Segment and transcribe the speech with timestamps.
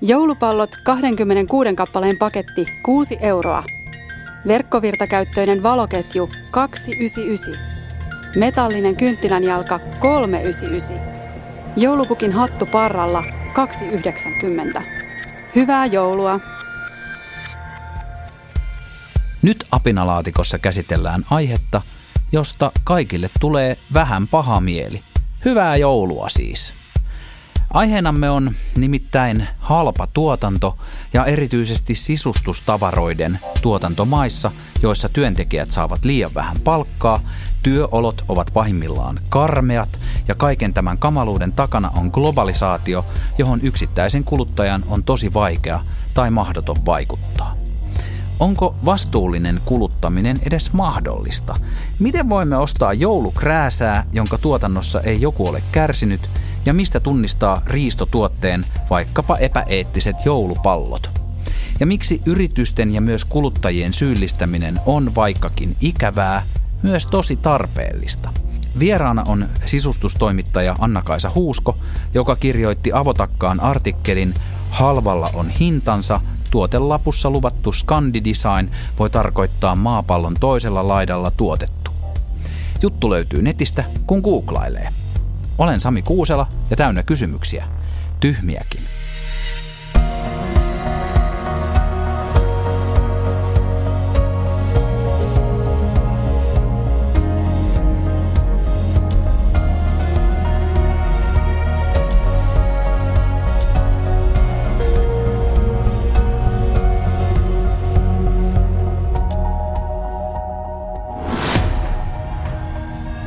[0.00, 3.64] Joulupallot 26 kappaleen paketti 6 euroa.
[4.46, 7.54] Verkkovirtakäyttöinen valoketju 299.
[8.36, 11.00] Metallinen kynttilänjalka 399.
[11.76, 13.24] Joulupukin hattu parralla
[13.54, 14.82] 290.
[15.54, 16.40] Hyvää joulua!
[19.42, 21.82] Nyt apinalaatikossa käsitellään aihetta,
[22.32, 25.00] josta kaikille tulee vähän paha mieli.
[25.44, 26.75] Hyvää joulua siis!
[27.70, 30.78] Aiheenamme on nimittäin halpa tuotanto
[31.12, 34.50] ja erityisesti sisustustavaroiden tuotantomaissa,
[34.82, 37.20] joissa työntekijät saavat liian vähän palkkaa,
[37.62, 39.98] työolot ovat pahimmillaan karmeat
[40.28, 43.06] ja kaiken tämän kamaluuden takana on globalisaatio,
[43.38, 45.80] johon yksittäisen kuluttajan on tosi vaikea
[46.14, 47.56] tai mahdoton vaikuttaa.
[48.40, 51.54] Onko vastuullinen kuluttaminen edes mahdollista?
[51.98, 56.30] Miten voimme ostaa joulukrääsää, jonka tuotannossa ei joku ole kärsinyt,
[56.66, 61.10] ja mistä tunnistaa riistotuotteen vaikkapa epäeettiset joulupallot?
[61.80, 66.42] Ja miksi yritysten ja myös kuluttajien syyllistäminen on vaikkakin ikävää,
[66.82, 68.32] myös tosi tarpeellista?
[68.78, 71.78] Vieraana on sisustustoimittaja Anna-Kaisa Huusko,
[72.14, 74.34] joka kirjoitti avotakkaan artikkelin
[74.70, 81.90] Halvalla on hintansa– Tuotelapussa luvattu Scandidesign voi tarkoittaa maapallon toisella laidalla tuotettu.
[82.82, 84.88] Juttu löytyy netistä, kun googlailee.
[85.58, 87.68] Olen Sami Kuusela ja täynnä kysymyksiä.
[88.20, 88.80] Tyhmiäkin.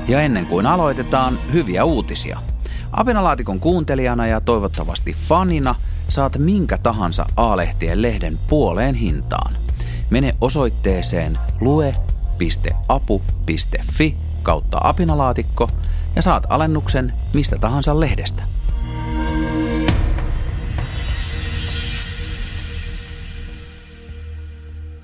[0.09, 2.39] Ja ennen kuin aloitetaan, hyviä uutisia.
[2.91, 5.75] Apinalaatikon kuuntelijana ja toivottavasti fanina
[6.07, 9.55] saat minkä tahansa A-lehtien lehden puoleen hintaan.
[10.09, 12.07] Mene osoitteeseen lue.apu.fi
[14.43, 15.69] kautta apinalaatikko
[16.15, 18.43] ja saat alennuksen mistä tahansa lehdestä.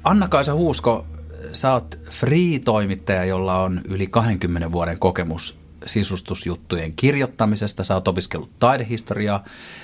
[0.03, 1.05] Anna-Kaisa Huusko,
[1.55, 7.83] sä oot free-toimittaja, jolla on yli 20 vuoden kokemus sisustusjuttujen kirjoittamisesta.
[7.83, 9.43] Sä oot opiskellut taidehistoriaa,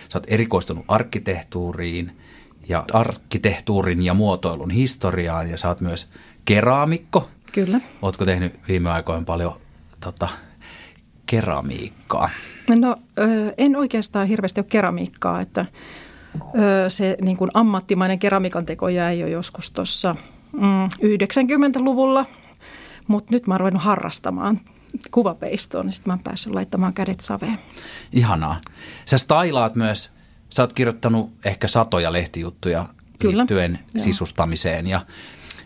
[0.09, 2.11] sä oot erikoistunut arkkitehtuuriin
[2.69, 6.09] ja arkkitehtuurin ja muotoilun historiaan ja sä oot myös
[6.45, 7.29] keraamikko.
[7.51, 7.79] Kyllä.
[8.01, 9.53] Ootko tehnyt viime aikoina paljon
[9.99, 10.27] tota,
[11.25, 12.29] keramiikkaa?
[12.75, 12.95] No
[13.57, 15.65] en oikeastaan hirveästi ole keramiikkaa, että
[16.87, 20.15] se niin kuin ammattimainen keramikan teko jäi jo joskus tuossa–
[20.53, 22.25] mm, 90-luvulla,
[23.07, 24.61] mutta nyt mä oon ruvennut harrastamaan
[25.11, 27.59] kuvapeistoon, niin sitten mä oon päässyt laittamaan kädet saveen.
[28.11, 28.61] Ihanaa.
[29.05, 30.11] Sä stylaat myös,
[30.49, 32.85] sä oot kirjoittanut ehkä satoja lehtijuttuja
[33.19, 33.37] Kyllä.
[33.37, 34.03] liittyen Joo.
[34.03, 35.05] sisustamiseen ja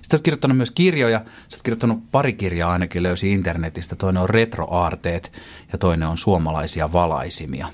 [0.01, 1.19] sitten oot kirjoittanut myös kirjoja.
[1.19, 3.95] Sä oot kirjoittanut pari kirjaa ainakin löysi internetistä.
[3.95, 5.31] Toinen on retroaarteet
[5.71, 7.67] ja toinen on suomalaisia valaisimia.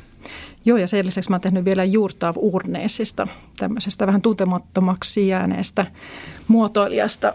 [0.66, 3.28] Joo, ja sen lisäksi mä oon tehnyt vielä Juurtaav Urneesista,
[3.58, 5.86] tämmöisestä vähän tuntemattomaksi jääneestä
[6.48, 7.34] muotoilijasta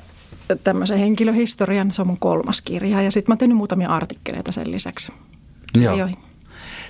[0.65, 1.93] tämmöisen henkilöhistorian.
[1.93, 5.13] Se on mun kolmas kirja ja sitten mä oon tehnyt muutamia artikkeleita sen lisäksi.
[5.81, 6.09] Joo.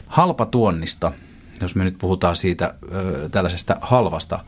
[0.07, 1.13] Halpa tuonnista,
[1.61, 4.45] jos me nyt puhutaan siitä ö, tällaisesta halvasta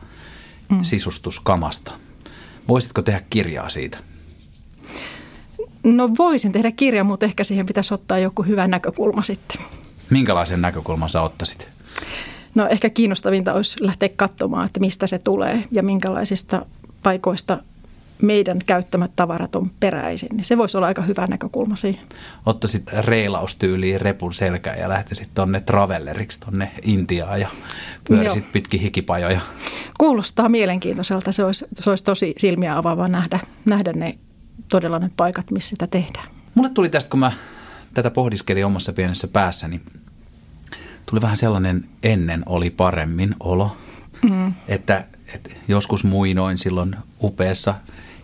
[0.69, 0.83] mm.
[0.83, 1.91] sisustuskamasta.
[2.67, 3.97] Voisitko tehdä kirjaa siitä?
[5.83, 9.61] No voisin tehdä kirja, mutta ehkä siihen pitäisi ottaa joku hyvä näkökulma sitten.
[10.09, 11.69] Minkälaisen näkökulman sä ottaisit?
[12.55, 16.65] No ehkä kiinnostavinta olisi lähteä katsomaan, että mistä se tulee ja minkälaisista
[17.03, 17.57] paikoista
[18.21, 20.29] meidän käyttämät tavarat on peräisin.
[20.31, 22.07] Niin se voisi olla aika hyvä näkökulma siihen.
[22.45, 27.49] Ottaisit reilaustyyliin repun selkään ja lähtisit tuonne travelleriksi tuonne Intiaan ja
[28.07, 28.51] pyörisit Joo.
[28.51, 29.41] pitkin hikipajoja.
[29.97, 31.31] Kuulostaa mielenkiintoiselta.
[31.31, 34.17] Se olisi, se olisi tosi silmiä avaavaa nähdä, nähdä ne
[34.69, 36.27] todella ne paikat, missä sitä tehdään.
[36.55, 37.31] Mulle tuli tästä, kun mä
[37.93, 39.81] tätä pohdiskelin omassa pienessä päässäni,
[41.09, 43.77] tuli vähän sellainen ennen oli paremmin olo,
[44.29, 44.53] mm.
[44.67, 47.75] että, että joskus muinoin silloin upeassa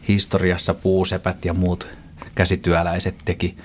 [0.08, 1.88] historiassa puusepät ja muut
[2.36, 3.58] käsityöläiset teki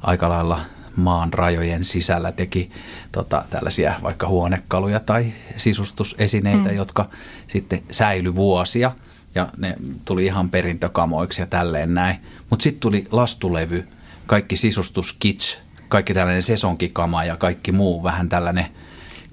[0.00, 0.60] aika lailla
[0.96, 2.70] maan rajojen sisällä teki
[3.12, 6.76] tota, tällaisia vaikka huonekaluja tai sisustusesineitä, mm.
[6.76, 7.10] jotka
[7.48, 8.92] sitten säily vuosia
[9.34, 12.16] ja ne tuli ihan perintökamoiksi ja tälleen näin.
[12.50, 13.88] Mutta sitten tuli lastulevy,
[14.26, 18.66] kaikki sisustuskits, kaikki tällainen sesonkikama ja kaikki muu vähän tällainen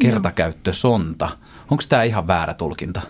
[0.01, 1.29] kertakäyttösonta.
[1.71, 3.01] Onko tämä ihan väärä tulkinta?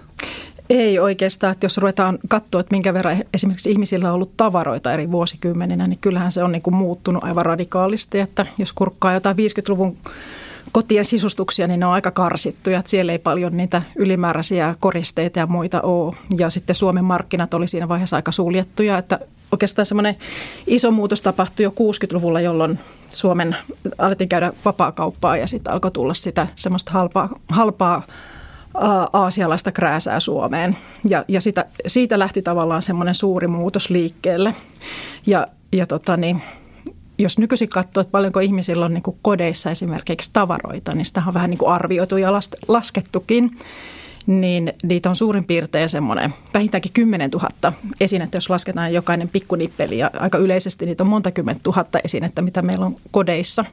[0.69, 5.11] Ei oikeastaan, että jos ruvetaan katsoa, että minkä verran esimerkiksi ihmisillä on ollut tavaroita eri
[5.11, 9.97] vuosikymmeninä, niin kyllähän se on niin kuin muuttunut aivan radikaalisti, että jos kurkkaa jotain 50-luvun
[10.71, 12.79] kotien sisustuksia, niin ne on aika karsittuja.
[12.79, 16.15] Että siellä ei paljon niitä ylimääräisiä koristeita ja muita ole.
[16.37, 19.19] Ja sitten Suomen markkinat oli siinä vaiheessa aika suljettuja, että
[19.51, 20.15] oikeastaan semmoinen
[20.67, 22.79] iso muutos tapahtui jo 60-luvulla, jolloin
[23.11, 23.57] Suomen
[23.97, 28.03] alettiin käydä vapaakauppaa ja sitten alkoi tulla sitä semmoista halpaa, halpaa
[29.13, 30.77] aasialaista krääsää Suomeen.
[31.09, 34.55] Ja, ja sitä, siitä lähti tavallaan semmoinen suuri muutos liikkeelle.
[35.25, 36.41] Ja, ja tota niin,
[37.19, 41.33] jos nykyisin katsoo, että paljonko ihmisillä on niin kuin kodeissa esimerkiksi tavaroita, niin sitä on
[41.33, 42.31] vähän niin kuin arvioitu ja
[42.67, 43.57] laskettukin
[44.27, 49.97] niin niitä on suurin piirtein semmoinen vähintäänkin 10 000 esinettä, jos lasketaan jokainen pikkunippeli.
[49.97, 53.65] Ja aika yleisesti niitä on monta kymmentä tuhatta esinettä, mitä meillä on kodeissa.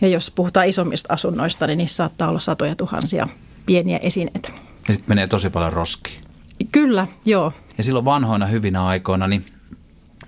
[0.00, 3.28] Ja jos puhutaan isommista asunnoista, niin niissä saattaa olla satoja tuhansia
[3.66, 4.48] pieniä esineitä.
[4.88, 6.24] Ja sitten menee tosi paljon roskiin.
[6.72, 7.52] Kyllä, joo.
[7.78, 9.44] Ja silloin vanhoina hyvinä aikoina niin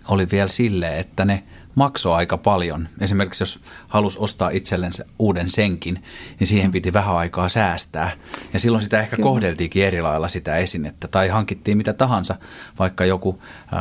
[0.09, 1.43] oli vielä sille, että ne
[1.77, 2.89] maksoi aika paljon.
[3.01, 6.03] Esimerkiksi jos halusi ostaa itsellensä uuden senkin,
[6.41, 8.13] niin siihen piti vähän aikaa säästää.
[8.53, 9.27] Ja silloin sitä ehkä Kyllä.
[9.27, 11.09] kohdeltiinkin eri lailla sitä esinettä.
[11.09, 12.35] Tai hankittiin mitä tahansa,
[12.79, 13.43] vaikka joku,
[13.73, 13.81] äh,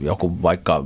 [0.00, 0.84] joku vaikka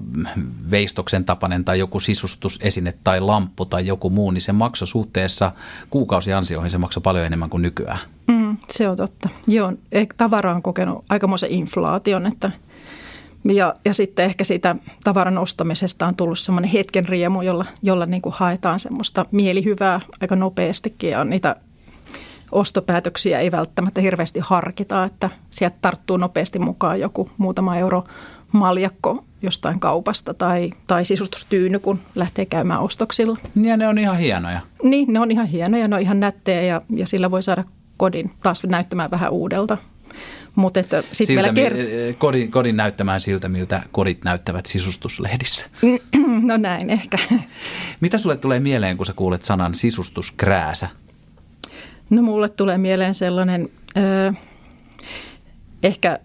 [0.70, 5.52] veistoksen tapainen tai joku sisustusesine tai lamppu tai joku muu, niin se maksoi suhteessa
[5.90, 7.98] kuukausiansioihin, se maksoi paljon enemmän kuin nykyään.
[8.26, 9.28] Mm, se on totta.
[9.46, 9.72] Joo,
[10.16, 12.50] tavara on kokenut aikamoisen inflaation, että–
[13.44, 18.22] ja, ja sitten ehkä siitä tavaran ostamisesta on tullut semmoinen hetken riemu, jolla, jolla niin
[18.22, 21.56] kuin haetaan semmoista mielihyvää aika nopeastikin ja niitä
[22.52, 28.04] ostopäätöksiä ei välttämättä hirveästi harkita, että sieltä tarttuu nopeasti mukaan joku muutama euro
[28.52, 33.38] maljakko jostain kaupasta tai, tai sisustustyyny, kun lähtee käymään ostoksilla.
[33.56, 34.60] Ja ne on ihan hienoja.
[34.82, 37.64] Niin, ne on ihan hienoja, ne on ihan nättejä ja, ja sillä voi saada
[37.96, 39.78] kodin taas näyttämään vähän uudelta.
[40.54, 45.66] Mutta että sit siltä, vielä kert- kodin, kodin näyttämään siltä, miltä kodit näyttävät sisustuslehdissä.
[46.42, 47.18] No näin ehkä.
[48.00, 50.88] Mitä sulle tulee mieleen, kun sä kuulet sanan sisustuskrääsä?
[52.10, 54.32] No mulle tulee mieleen sellainen ö,
[55.82, 56.18] ehkä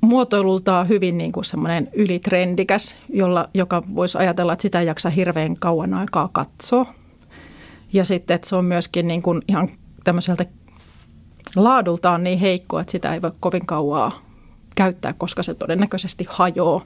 [0.00, 5.56] muotoilultaan hyvin niin kuin semmoinen ylitrendikäs, jolla, joka voisi ajatella, että sitä ei jaksa hirveän
[5.56, 6.94] kauan aikaa katsoa.
[7.92, 9.70] Ja sitten, että se on myöskin niin kuin ihan
[10.04, 10.46] tämmöiseltä
[11.56, 14.22] laadultaan niin heikko, että sitä ei voi kovin kauaa
[14.74, 16.84] käyttää, koska se todennäköisesti hajoaa.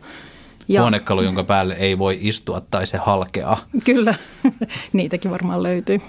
[0.68, 3.58] Ja, Huonekalu, jonka päälle ei voi istua tai se halkeaa.
[3.84, 4.14] Kyllä,
[4.92, 6.00] niitäkin varmaan löytyy.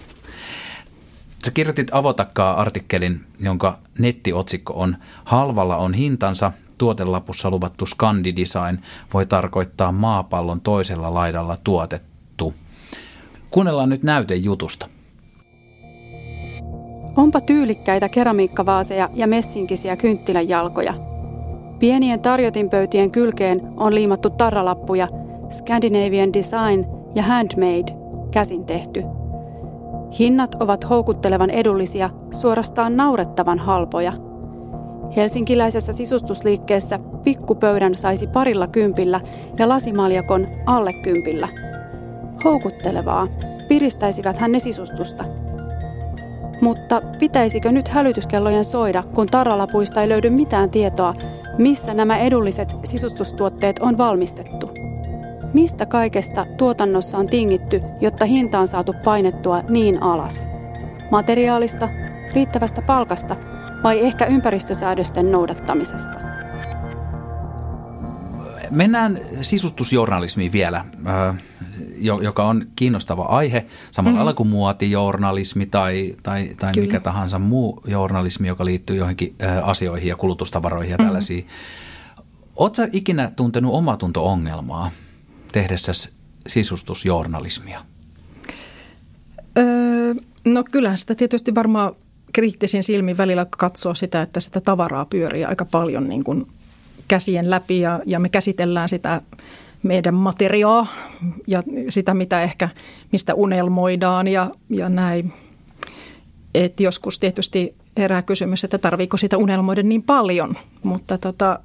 [1.45, 8.77] Sä kirjoitit Avotakkaa artikkelin, jonka nettiotsikko on Halvalla on hintansa, tuotelapussa luvattu Scandidesign
[9.13, 12.53] voi tarkoittaa maapallon toisella laidalla tuotettu.
[13.49, 14.89] Kuunnellaan nyt näytejutusta.
[17.15, 20.93] Onpa tyylikkäitä keramiikkavaaseja ja messinkisiä kynttilänjalkoja.
[21.79, 25.07] Pienien tarjotinpöytien kylkeen on liimattu tarralappuja
[25.49, 27.93] Scandinavian Design ja Handmade,
[28.31, 29.03] käsin tehty.
[30.19, 34.13] Hinnat ovat houkuttelevan edullisia, suorastaan naurettavan halpoja.
[35.15, 39.21] Helsinkiläisessä sisustusliikkeessä pikkupöydän saisi parilla kympillä
[39.59, 41.47] ja lasimaljakon alle kympillä.
[42.43, 43.27] Houkuttelevaa.
[43.67, 45.25] Piristäisivät hän ne sisustusta.
[46.63, 51.13] Mutta pitäisikö nyt hälytyskellojen soida, kun tarralapuista ei löydy mitään tietoa,
[51.57, 54.71] missä nämä edulliset sisustustuotteet on valmistettu?
[55.53, 60.47] Mistä kaikesta tuotannossa on tingitty, jotta hinta on saatu painettua niin alas?
[61.11, 61.89] Materiaalista,
[62.33, 63.35] riittävästä palkasta
[63.83, 66.32] vai ehkä ympäristösäädösten noudattamisesta?
[68.73, 70.85] Mennään sisustusjournalismiin vielä
[72.21, 74.17] joka on kiinnostava aihe, samalla mm-hmm.
[74.17, 80.15] lailla kuin muotijournalismi tai, tai, tai mikä tahansa muu journalismi, joka liittyy johonkin asioihin ja
[80.15, 81.07] kulutustavaroihin ja mm-hmm.
[81.07, 81.47] tällaisiin.
[82.55, 84.91] Oletko ikinä tuntenut omatunto-ongelmaa
[85.51, 85.91] tehdessä
[86.47, 87.85] sisustusjournalismia?
[89.57, 90.13] Öö,
[90.45, 91.95] no kyllähän sitä tietysti varmaan
[92.33, 96.47] kriittisin silmin välillä katsoo sitä, että sitä tavaraa pyörii aika paljon niin kuin
[97.13, 99.21] käsien läpi ja, ja me käsitellään sitä
[99.83, 100.87] meidän materiaa
[101.47, 102.69] ja sitä, mitä ehkä,
[103.11, 105.33] mistä unelmoidaan ja, ja näin.
[106.53, 111.59] Et joskus tietysti herää kysymys, että tarviiko sitä unelmoida niin paljon, mutta tota,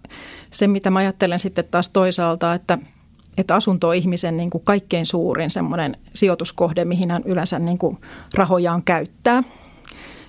[0.50, 2.78] se mitä mä ajattelen sitten taas toisaalta, että,
[3.38, 7.98] että asunto on ihmisen niin kuin kaikkein suurin semmoinen sijoituskohde, mihin hän yleensä niin kuin
[8.34, 9.42] rahojaan käyttää.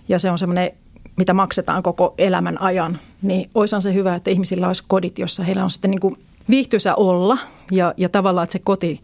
[0.09, 0.71] Ja se on semmoinen,
[1.19, 5.63] mitä maksetaan koko elämän ajan, niin oishan se hyvä, että ihmisillä olisi kodit, jossa heillä
[5.63, 6.17] on sitten niin kuin
[6.49, 7.37] viihtyisä olla
[7.71, 9.01] ja, ja tavallaan, että se koti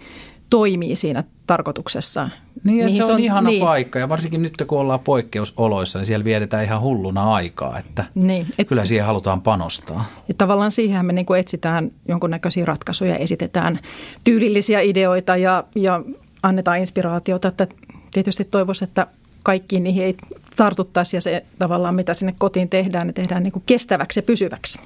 [0.50, 2.30] toimii siinä tarkoituksessa.
[2.64, 3.62] Niin, että se on, se on ihana niin.
[3.62, 8.48] paikka ja varsinkin nyt kun ollaan poikkeusoloissa, niin siellä vietetään ihan hulluna aikaa, että niin,
[8.58, 10.06] et, kyllä siihen halutaan panostaa.
[10.28, 13.80] Ja tavallaan siihen me niin kuin etsitään jonkunnäköisiä ratkaisuja, esitetään
[14.24, 16.02] tyylillisiä ideoita ja, ja
[16.44, 17.68] annetaan inspiraatiota, että
[18.14, 19.08] tietysti toivoisi, että
[19.46, 20.18] kaikkiin niihin ei
[20.56, 24.80] tartuttaisi ja se tavallaan mitä sinne kotiin tehdään, ne tehdään niin kuin kestäväksi ja pysyväksi.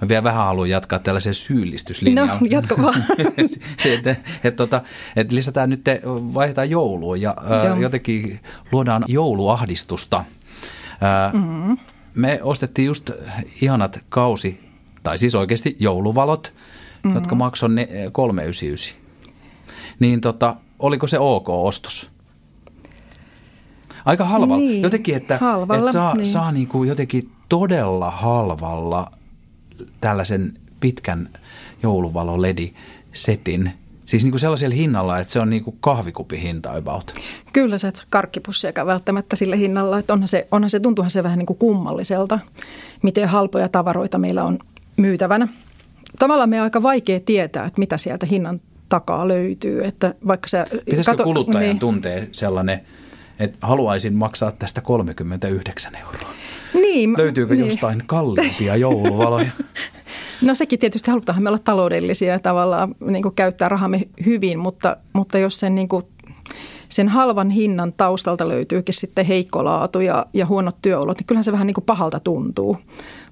[0.00, 2.28] Mä vielä vähän haluan jatkaa tällaisen syyllistyslinjan.
[2.28, 3.04] No, jatko vaan.
[3.82, 4.82] se, että, että, että, tota,
[5.16, 5.84] että lisätään nyt,
[6.34, 8.40] vaihdetaan joulua ja ää, jotenkin
[8.72, 10.24] luodaan jouluahdistusta.
[11.32, 11.78] Mm-hmm.
[12.14, 13.10] Me ostettiin just
[13.62, 14.60] ihanat kausi,
[15.02, 17.14] tai siis oikeasti jouluvalot, mm-hmm.
[17.14, 17.68] jotka maksoi
[18.12, 18.96] 399.
[20.00, 22.15] Niin tota, oliko se ok ostos?
[24.06, 24.64] Aika halvalla.
[24.64, 26.26] Niin, jotenkin, että, halvalla, että saa, niin.
[26.26, 29.10] saa niin kuin jotenkin todella halvalla
[30.00, 31.28] tällaisen pitkän
[31.82, 33.72] jouluvalo LED-setin.
[34.04, 37.14] Siis niin kuin sellaisella hinnalla, että se on niin kuin kahvikupin hinta about.
[37.52, 39.98] Kyllä se, että karkkipussia välttämättä sille hinnalla.
[39.98, 42.38] Että onhan se, onhan se, tuntuuhan se vähän niin kuin kummalliselta,
[43.02, 44.58] miten halpoja tavaroita meillä on
[44.96, 45.48] myytävänä.
[46.18, 49.84] Tavallaan me on aika vaikea tietää, että mitä sieltä hinnan takaa löytyy.
[49.84, 52.80] Että vaikka se, Pitäisikö kato, kuluttajan niin, tuntee sellainen–
[53.38, 56.30] että haluaisin maksaa tästä 39 euroa.
[56.74, 57.64] Niin, Löytyykö niin.
[57.64, 59.50] jostain kalliimpia jouluvaloja?
[60.44, 64.96] No sekin tietysti halutaan me olla taloudellisia ja tavallaan niin kuin käyttää rahamme hyvin, mutta,
[65.12, 66.02] mutta jos sen, niin kuin,
[66.88, 71.52] sen halvan hinnan taustalta löytyykin sitten heikko laatu ja, ja huonot työolot, niin kyllähän se
[71.52, 72.76] vähän niin kuin pahalta tuntuu.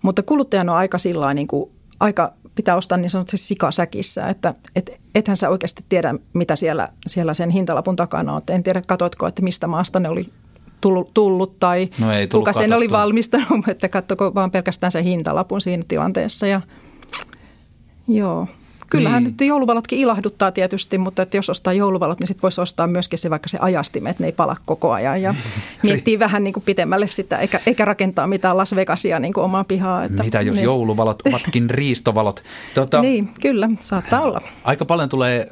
[0.03, 1.71] Mutta kuluttajan on aika sillä niin kuin,
[2.01, 7.35] aika pitää ostaa niin sanotusti sikasäkissä, että et, ethän sä oikeasti tiedä, mitä siellä, siellä
[7.35, 8.43] sen hintalapun takana on.
[8.51, 10.27] En tiedä, katotko, että mistä maasta ne oli
[10.81, 15.61] tullut, tullut tai no ei kuka sen oli valmistanut, että katsoko vaan pelkästään sen hintalapun
[15.61, 16.47] siinä tilanteessa.
[16.47, 16.61] Ja,
[18.09, 18.49] joo.
[18.91, 19.37] Kyllähän niin.
[19.39, 23.31] nyt jouluvalotkin ilahduttaa tietysti, mutta että jos ostaa jouluvalot, niin sitten voisi ostaa myöskin se
[23.31, 25.35] vaikka se ajastimet, että ne ei pala koko ajan ja
[25.83, 29.65] miettii vähän niin kuin pitemmälle sitä, eikä, eikä rakentaa mitään Las Vegasia niin kuin omaa
[29.65, 30.05] pihaa.
[30.05, 30.65] Että, Mitä jos niin.
[30.65, 32.45] jouluvalot ovatkin riistovalot?
[32.75, 34.41] Tota, niin, kyllä, saattaa olla.
[34.65, 35.49] Aika paljon tulee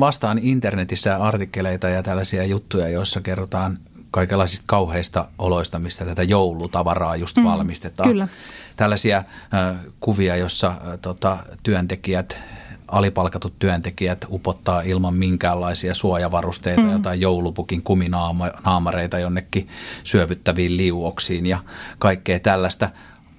[0.00, 3.78] vastaan internetissä artikkeleita ja tällaisia juttuja, joissa kerrotaan
[4.14, 8.10] kaikenlaisista kauheista oloista, mistä tätä joulutavaraa just mm, valmistetaan.
[8.10, 8.28] Kyllä.
[8.76, 12.38] Tällaisia äh, kuvia, jossa äh, tota, työntekijät
[12.88, 16.92] alipalkatut työntekijät upottaa ilman minkäänlaisia suojavarusteita, mm.
[16.92, 19.68] jotain joulupukin kuminaamareita jonnekin
[20.04, 21.58] syövyttäviin liuoksiin ja
[21.98, 22.90] kaikkea tällaista.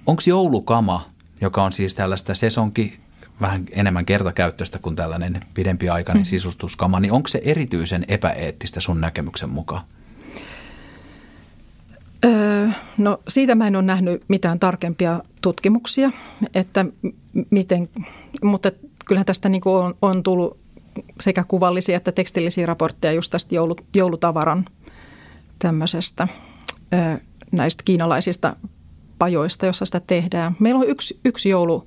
[0.06, 3.00] Onko joulukama, joka on siis tällaista sesonki
[3.40, 6.26] vähän enemmän kertakäyttöistä kuin tällainen pidempiaikainen mm.
[6.26, 9.82] sisustuskama, niin onko se erityisen epäeettistä sun näkemyksen mukaan?
[12.26, 12.68] Öö,
[12.98, 16.10] no siitä mä en ole nähnyt mitään tarkempia tutkimuksia,
[16.54, 16.86] että
[17.50, 17.88] miten,
[18.42, 18.70] mutta
[19.06, 20.58] kyllähän tästä niin on, on tullut
[21.20, 23.54] sekä kuvallisia että tekstillisiä raportteja just tästä
[23.94, 24.64] joulutavaran
[25.58, 26.28] tämmöisestä
[26.94, 27.16] öö,
[27.52, 28.56] näistä kiinalaisista
[29.18, 30.56] pajoista, jossa sitä tehdään.
[30.58, 31.86] Meillä on yksi, yksi joulu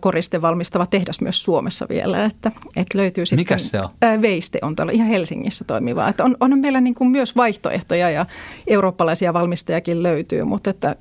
[0.00, 2.24] koriste valmistava tehdas myös Suomessa vielä.
[2.24, 3.88] Että, että löytyy sitten, Mikä se on?
[4.02, 6.08] Ää, Veiste on tuolla ihan Helsingissä toimiva.
[6.08, 8.26] Että on, on meillä niin kuin myös vaihtoehtoja ja
[8.66, 10.96] eurooppalaisia valmistajakin löytyy, mutta että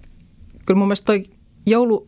[0.65, 1.23] kyllä mun mielestä toi
[1.65, 2.05] joulu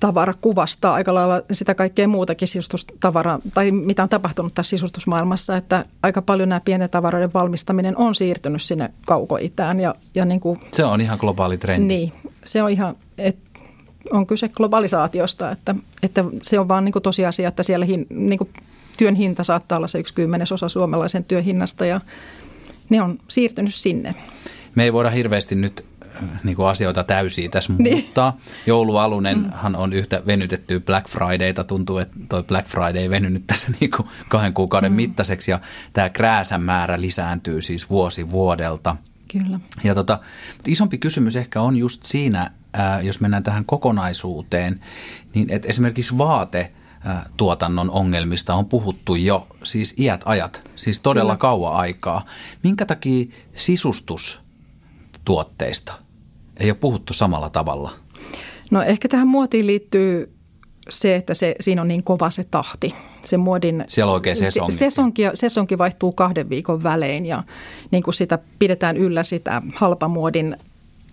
[0.00, 5.84] tavara kuvastaa aika lailla sitä kaikkea muutakin sisustustavaraa, tai mitä on tapahtunut tässä sisustusmaailmassa, että
[6.02, 9.80] aika paljon nämä pienten tavaroiden valmistaminen on siirtynyt sinne kaukoitään.
[9.80, 11.86] Ja, ja niin kuin, se on ihan globaali trendi.
[11.86, 12.12] Niin,
[12.44, 13.47] se on ihan, että
[14.10, 18.38] on kyse globalisaatiosta, että, että se on vaan niin kuin tosiasia, että siellä hin, niin
[18.38, 18.50] kuin
[18.98, 22.00] työn hinta saattaa olla se yksi kymmenesosa suomalaisen työhinnasta ja
[22.90, 24.14] ne on siirtynyt sinne.
[24.74, 25.84] Me ei voida hirveästi nyt
[26.16, 27.96] äh, niin kuin asioita täysiä tässä niin.
[27.96, 28.36] muuttaa.
[28.66, 31.64] Joulualunenhan on yhtä venytettyä Black Fridayta.
[31.64, 34.96] Tuntuu, että toi Black Friday venynyt tässä niin kuin kahden kuukauden mm.
[34.96, 35.60] mittaiseksi ja
[35.92, 38.96] tämä krääsän määrä lisääntyy siis vuosi vuodelta.
[39.32, 39.60] Kyllä.
[39.84, 40.18] Ja tota,
[40.66, 44.80] isompi kysymys ehkä on just siinä, ää, jos mennään tähän kokonaisuuteen,
[45.34, 46.72] niin että esimerkiksi vaate
[47.36, 51.40] tuotannon ongelmista on puhuttu jo siis iät ajat, siis todella Kyllä.
[51.40, 52.24] kauan aikaa.
[52.62, 55.92] Minkä takia sisustustuotteista
[56.56, 57.92] ei ole puhuttu samalla tavalla?
[58.70, 60.34] No ehkä tähän muotiin liittyy
[60.88, 62.94] se, että se, siinä on niin kova se tahti.
[63.24, 64.72] Se muodin, Siellä on oikein sesonki.
[64.72, 67.44] Sesonki, sesonki vaihtuu kahden viikon välein ja
[67.90, 70.56] niin kuin sitä pidetään yllä sitä halpamuodin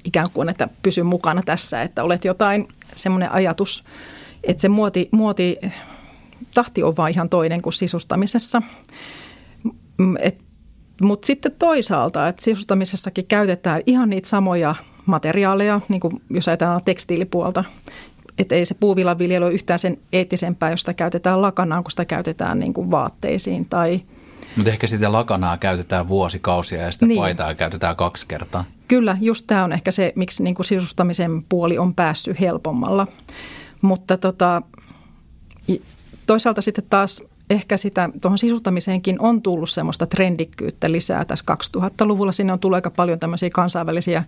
[0.05, 3.83] ikään kuin, että pysy mukana tässä, että olet jotain, semmoinen ajatus,
[4.43, 5.57] että se muoti, muoti
[6.53, 8.61] tahti on vaan ihan toinen kuin sisustamisessa.
[11.01, 17.63] Mutta sitten toisaalta, että sisustamisessakin käytetään ihan niitä samoja materiaaleja, niin kuin jos ajatellaan tekstiilipuolta,
[18.37, 22.59] että ei se puuvillaviljely ole yhtään sen eettisempää, jos sitä käytetään lakanaan, kun sitä käytetään
[22.59, 24.01] niin kuin vaatteisiin tai–
[24.55, 27.19] mutta ehkä sitä lakanaa käytetään vuosikausia ja sitä niin.
[27.19, 28.65] paitaa käytetään kaksi kertaa.
[28.87, 33.07] Kyllä, just tämä on ehkä se, miksi niin kuin sisustamisen puoli on päässyt helpommalla.
[33.81, 34.61] Mutta tota,
[36.25, 41.45] toisaalta sitten taas ehkä sitä tuohon sisustamiseenkin on tullut semmoista trendikkyyttä lisää tässä
[41.77, 42.31] 2000-luvulla.
[42.31, 44.23] Sinne on tullut aika paljon tämmöisiä kansainvälisiä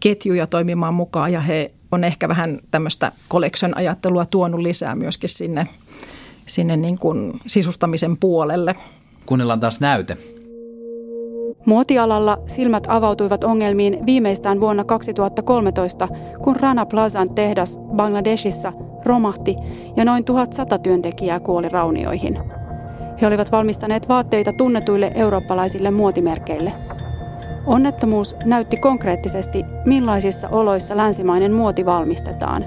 [0.00, 5.66] ketjuja toimimaan mukaan ja he on ehkä vähän tämmöistä collection-ajattelua tuonut lisää myöskin sinne,
[6.46, 8.74] sinne niin kuin sisustamisen puolelle.
[9.26, 10.16] Kuunnellaan taas näyte.
[11.64, 16.08] Muotialalla silmät avautuivat ongelmiin viimeistään vuonna 2013,
[16.42, 18.72] kun Rana Plazan tehdas Bangladeshissa
[19.04, 19.56] romahti
[19.96, 22.38] ja noin 1100 työntekijää kuoli raunioihin.
[23.20, 26.72] He olivat valmistaneet vaatteita tunnetuille eurooppalaisille muotimerkeille.
[27.66, 32.64] Onnettomuus näytti konkreettisesti, millaisissa oloissa länsimainen muoti valmistetaan.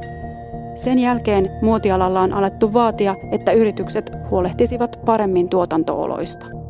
[0.75, 6.62] Sen jälkeen muotialalla on alettu vaatia, että yritykset huolehtisivat paremmin tuotantooloista.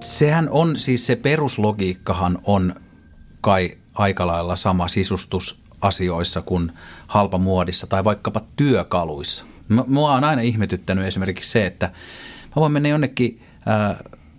[0.00, 2.74] Sehän on siis se peruslogiikkahan on
[3.40, 6.72] kai aika lailla sama sisustusasioissa kuin
[7.06, 9.44] halpamuodissa tai vaikkapa työkaluissa.
[9.86, 11.86] Mua on aina ihmetyttänyt esimerkiksi se, että
[12.46, 13.42] mä voin mennä jonnekin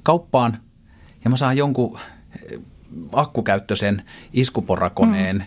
[0.03, 0.57] kauppaan
[1.23, 1.99] ja mä saan jonkun
[3.13, 4.03] akkukäyttöisen
[4.33, 5.43] iskuporakoneen mm.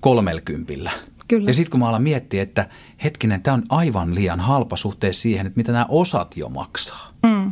[0.00, 0.90] kolmelkympillä.
[1.28, 1.50] Kyllä.
[1.50, 2.68] Ja sitten kun mä alan miettiä, että
[3.04, 7.12] hetkinen, tämä on aivan liian halpa suhteessa siihen, että mitä nämä osat jo maksaa.
[7.22, 7.50] Mm.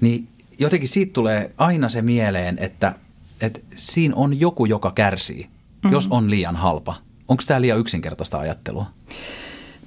[0.00, 0.28] Niin
[0.60, 2.94] jotenkin siitä tulee aina se mieleen, että,
[3.40, 5.48] että siinä on joku, joka kärsii,
[5.84, 5.92] mm.
[5.92, 6.94] jos on liian halpa.
[7.28, 8.86] Onko tämä liian yksinkertaista ajattelua?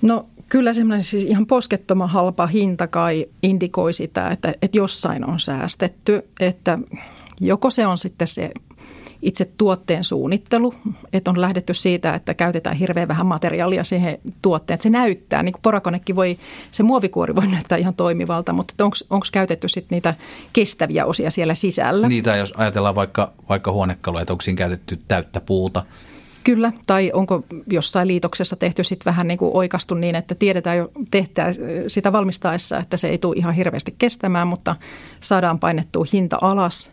[0.01, 5.39] No kyllä semmoinen siis ihan poskettoma halpa hinta kai indikoi sitä, että, että jossain on
[5.39, 6.79] säästetty, että
[7.41, 8.51] joko se on sitten se
[9.23, 10.75] itse tuotteen suunnittelu,
[11.13, 14.75] että on lähdetty siitä, että käytetään hirveän vähän materiaalia siihen tuotteen.
[14.75, 16.37] Että se näyttää, niin kuin porakonekin voi,
[16.71, 20.13] se muovikuori voi näyttää ihan toimivalta, mutta onko käytetty sitten niitä
[20.53, 22.07] kestäviä osia siellä sisällä?
[22.07, 25.85] Niitä, jos ajatellaan vaikka, vaikka huonekaluja, että onko siinä käytetty täyttä puuta?
[26.43, 30.91] Kyllä, tai onko jossain liitoksessa tehty sitten vähän niin kuin oikastu niin, että tiedetään jo
[31.11, 31.51] tehtää
[31.87, 34.75] sitä valmistaessa, että se ei tule ihan hirveästi kestämään, mutta
[35.19, 36.91] saadaan painettua hinta alas.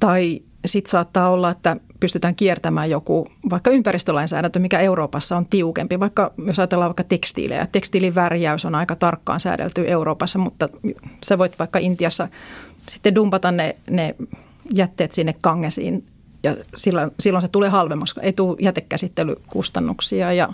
[0.00, 6.00] Tai sitten saattaa olla, että pystytään kiertämään joku vaikka ympäristölainsäädäntö, mikä Euroopassa on tiukempi.
[6.00, 7.68] Vaikka jos ajatellaan vaikka tekstiilejä.
[7.72, 10.68] Tekstiilin värjäys on aika tarkkaan säädelty Euroopassa, mutta
[11.24, 12.28] sä voit vaikka Intiassa
[12.88, 14.14] sitten dumpata ne, ne
[14.74, 16.04] jätteet sinne kangesiin
[16.42, 18.20] ja silloin, silloin se tulee halvemmaksi.
[18.22, 20.48] Ei tule jätekäsittelykustannuksia ja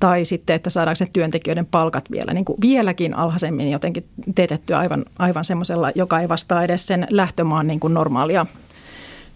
[0.00, 5.04] tai sitten, että saadaanko se työntekijöiden palkat vielä niin kuin vieläkin alhaisemmin jotenkin teetettyä aivan,
[5.18, 8.46] aivan semmoisella, joka ei vastaa edes sen lähtömaan niin kuin normaalia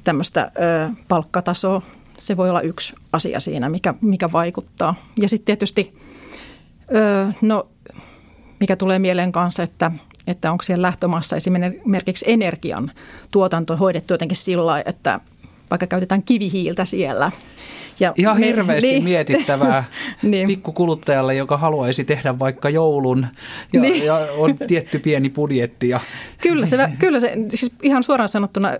[0.04, 1.82] tämmöistä ö, palkkatasoa.
[2.18, 4.94] Se voi olla yksi asia siinä, mikä, mikä vaikuttaa.
[5.18, 5.94] Ja sitten tietysti,
[6.94, 7.68] ö, no
[8.60, 9.90] mikä tulee mieleen kanssa, että,
[10.26, 12.92] että onko siellä lähtömaassa esimerkiksi energian
[13.30, 15.20] tuotanto hoidettu jotenkin sillä että
[15.70, 17.32] vaikka käytetään kivihiiltä siellä.
[18.00, 19.84] Ja Ihan me, hirveästi niin, mietittävää
[20.22, 20.46] niin.
[20.46, 23.26] pikkukuluttajalle, joka haluaisi tehdä vaikka joulun
[23.72, 24.04] ja, niin.
[24.04, 25.88] ja on tietty pieni budjetti.
[25.88, 26.00] Ja.
[26.42, 28.76] Kyllä, se, kyllä se, siis ihan suoraan sanottuna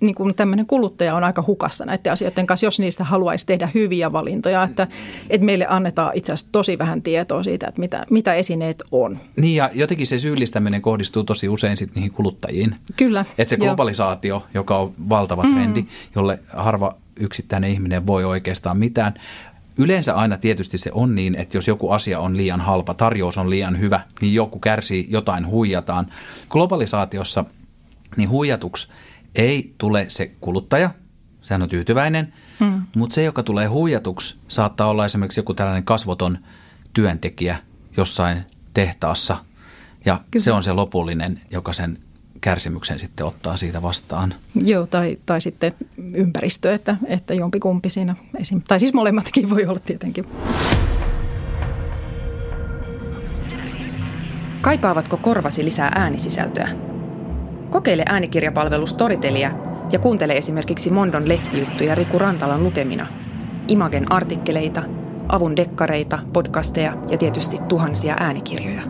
[0.00, 4.12] niin kuin tämmöinen kuluttaja on aika hukassa näiden asioiden kanssa, jos niistä haluaisi tehdä hyviä
[4.12, 4.62] valintoja.
[4.62, 4.88] Että,
[5.30, 9.18] että meille annetaan itse asiassa tosi vähän tietoa siitä, että mitä, mitä esineet on.
[9.36, 12.76] Niin ja jotenkin se syyllistäminen kohdistuu tosi usein sitten niihin kuluttajiin.
[12.96, 13.24] Kyllä.
[13.38, 14.46] Että se globalisaatio, jo.
[14.54, 15.54] joka on valtava mm.
[15.54, 15.88] trendi, mm.
[16.14, 19.14] jolle harva yksittäinen ihminen voi oikeastaan mitään.
[19.78, 23.50] Yleensä aina tietysti se on niin, että jos joku asia on liian halpa, tarjous on
[23.50, 26.06] liian hyvä, niin joku kärsii, jotain huijataan.
[26.48, 27.44] Globalisaatiossa
[28.16, 28.88] niin huijatuksi–
[29.34, 30.90] ei tule se kuluttaja,
[31.42, 32.82] sehän on tyytyväinen, hmm.
[32.96, 36.38] mutta se, joka tulee huijatuksi, saattaa olla esimerkiksi joku tällainen kasvoton
[36.92, 37.58] työntekijä
[37.96, 38.44] jossain
[38.74, 39.36] tehtaassa.
[40.04, 40.42] Ja Kyllä.
[40.42, 41.98] se on se lopullinen, joka sen
[42.40, 44.34] kärsimyksen sitten ottaa siitä vastaan.
[44.54, 45.72] Joo, tai, tai sitten
[46.14, 48.62] ympäristö, että, että jompikumpi siinä esim.
[48.68, 50.26] Tai siis molemmatkin voi olla tietenkin.
[54.60, 56.93] Kaipaavatko korvasi lisää äänisisältöä?
[57.74, 59.50] Kokeile äänikirjapalvelu Storytelia
[59.92, 63.06] ja kuuntele esimerkiksi Mondon lehtijuttuja Riku Rantalan lukemina,
[63.68, 64.82] Imagen artikkeleita,
[65.28, 68.82] avun dekkareita, podcasteja ja tietysti tuhansia äänikirjoja.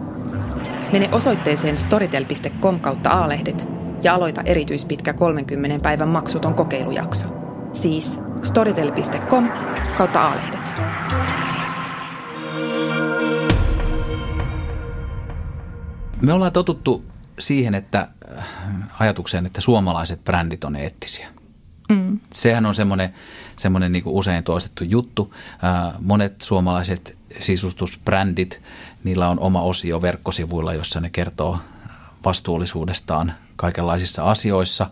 [0.92, 3.68] Mene osoitteeseen storytel.com kautta aalehdet
[4.02, 7.26] ja aloita erityispitkä 30 päivän maksuton kokeilujakso.
[7.72, 9.48] Siis storytel.com
[9.98, 10.72] kautta aalehdet.
[16.22, 18.44] Me ollaan totuttu siihen, että äh,
[18.98, 21.28] ajatukseen, että suomalaiset brändit on eettisiä.
[21.88, 22.20] Mm.
[22.32, 23.14] Sehän on semmoinen,
[23.56, 25.34] semmoinen niin kuin usein toistettu juttu.
[25.64, 28.60] Äh, monet suomalaiset sisustusbrändit,
[29.04, 31.58] niillä on oma osio verkkosivuilla, jossa ne kertoo
[32.24, 34.90] vastuullisuudestaan kaikenlaisissa asioissa.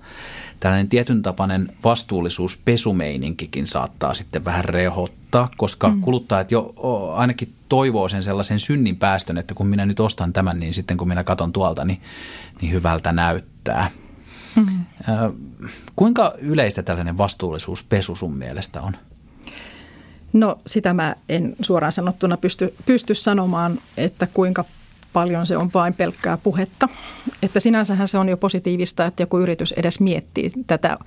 [0.60, 6.00] Tällainen tietyn tapainen vastuullisuus pesumeininkikin saattaa sitten vähän rehottaa kannattaa, koska mm.
[6.00, 6.74] kuluttajat jo
[7.14, 11.08] ainakin toivoo sen sellaisen synnin päästön, että kun minä nyt ostan tämän, niin sitten kun
[11.08, 12.00] minä katson tuolta, niin,
[12.60, 13.90] niin hyvältä näyttää.
[14.56, 14.84] Mm.
[15.96, 18.96] Kuinka yleistä tällainen vastuullisuuspesu sun mielestä on?
[20.32, 24.64] No sitä mä en suoraan sanottuna pysty, pysty sanomaan, että kuinka
[25.12, 26.88] paljon se on vain pelkkää puhetta.
[27.42, 30.98] Että sinänsähän se on jo positiivista, että joku yritys edes miettii tätä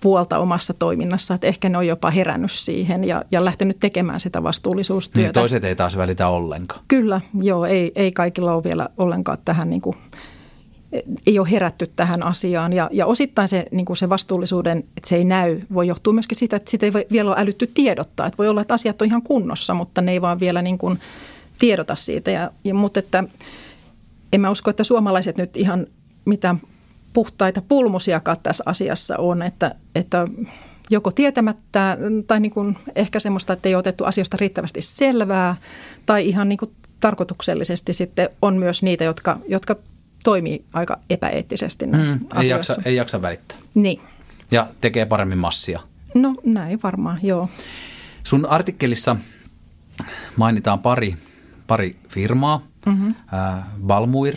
[0.00, 4.42] puolta omassa toiminnassa, että ehkä ne on jopa herännyt siihen ja, ja lähtenyt tekemään sitä
[4.42, 5.26] vastuullisuustyötä.
[5.26, 6.80] Niin, toiset ei taas välitä ollenkaan.
[6.88, 9.96] Kyllä, joo, ei, ei kaikilla ole vielä ollenkaan tähän niin kuin,
[11.26, 12.72] ei ole herätty tähän asiaan.
[12.72, 16.36] Ja, ja osittain se, niin kuin se vastuullisuuden, että se ei näy, voi johtua myöskin
[16.36, 18.26] siitä, että sitä ei vielä ole älytty tiedottaa.
[18.26, 20.98] Että voi olla, että asiat on ihan kunnossa, mutta ne ei vaan vielä niin kuin
[21.58, 22.30] tiedota siitä.
[22.30, 23.24] Ja, ja, mutta että
[24.32, 25.86] en mä usko, että suomalaiset nyt ihan
[26.24, 26.60] mitään
[27.12, 30.26] puhtaita pulmusiakaan tässä asiassa on, että, että
[30.90, 35.56] joko tietämättä tai niin kuin ehkä semmoista, että ei ole otettu asioista riittävästi selvää
[36.06, 39.76] tai ihan niin kuin tarkoituksellisesti sitten on myös niitä, jotka, jotka
[40.24, 42.72] toimii aika epäeettisesti näissä mm, asioissa.
[42.72, 43.58] Ei jaksa, ei jaksa välittää.
[43.74, 44.00] Niin.
[44.50, 45.80] Ja tekee paremmin massia.
[46.14, 47.48] No näin varmaan, joo.
[48.24, 49.16] Sun artikkelissa
[50.36, 51.14] mainitaan pari,
[51.68, 52.60] pari firmaa.
[52.86, 53.14] Mm-hmm.
[53.86, 54.36] Balmuir,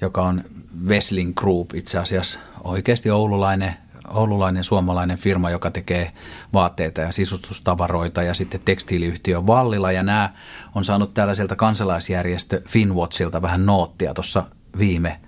[0.00, 0.44] joka on
[0.86, 3.74] Wesling Group itse asiassa oikeasti oululainen,
[4.08, 6.12] oululainen suomalainen firma, joka tekee
[6.52, 9.92] vaatteita ja sisustustavaroita ja sitten tekstiiliyhtiö Vallila.
[9.92, 10.30] Ja nämä
[10.74, 14.44] on saanut tällaiselta kansalaisjärjestö Finwatchilta vähän noottia tuossa
[14.78, 15.20] viime,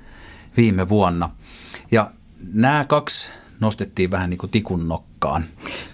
[0.56, 1.30] viime vuonna.
[1.90, 2.10] Ja
[2.52, 5.15] nämä kaksi nostettiin vähän niin kuin tikun nokkaan.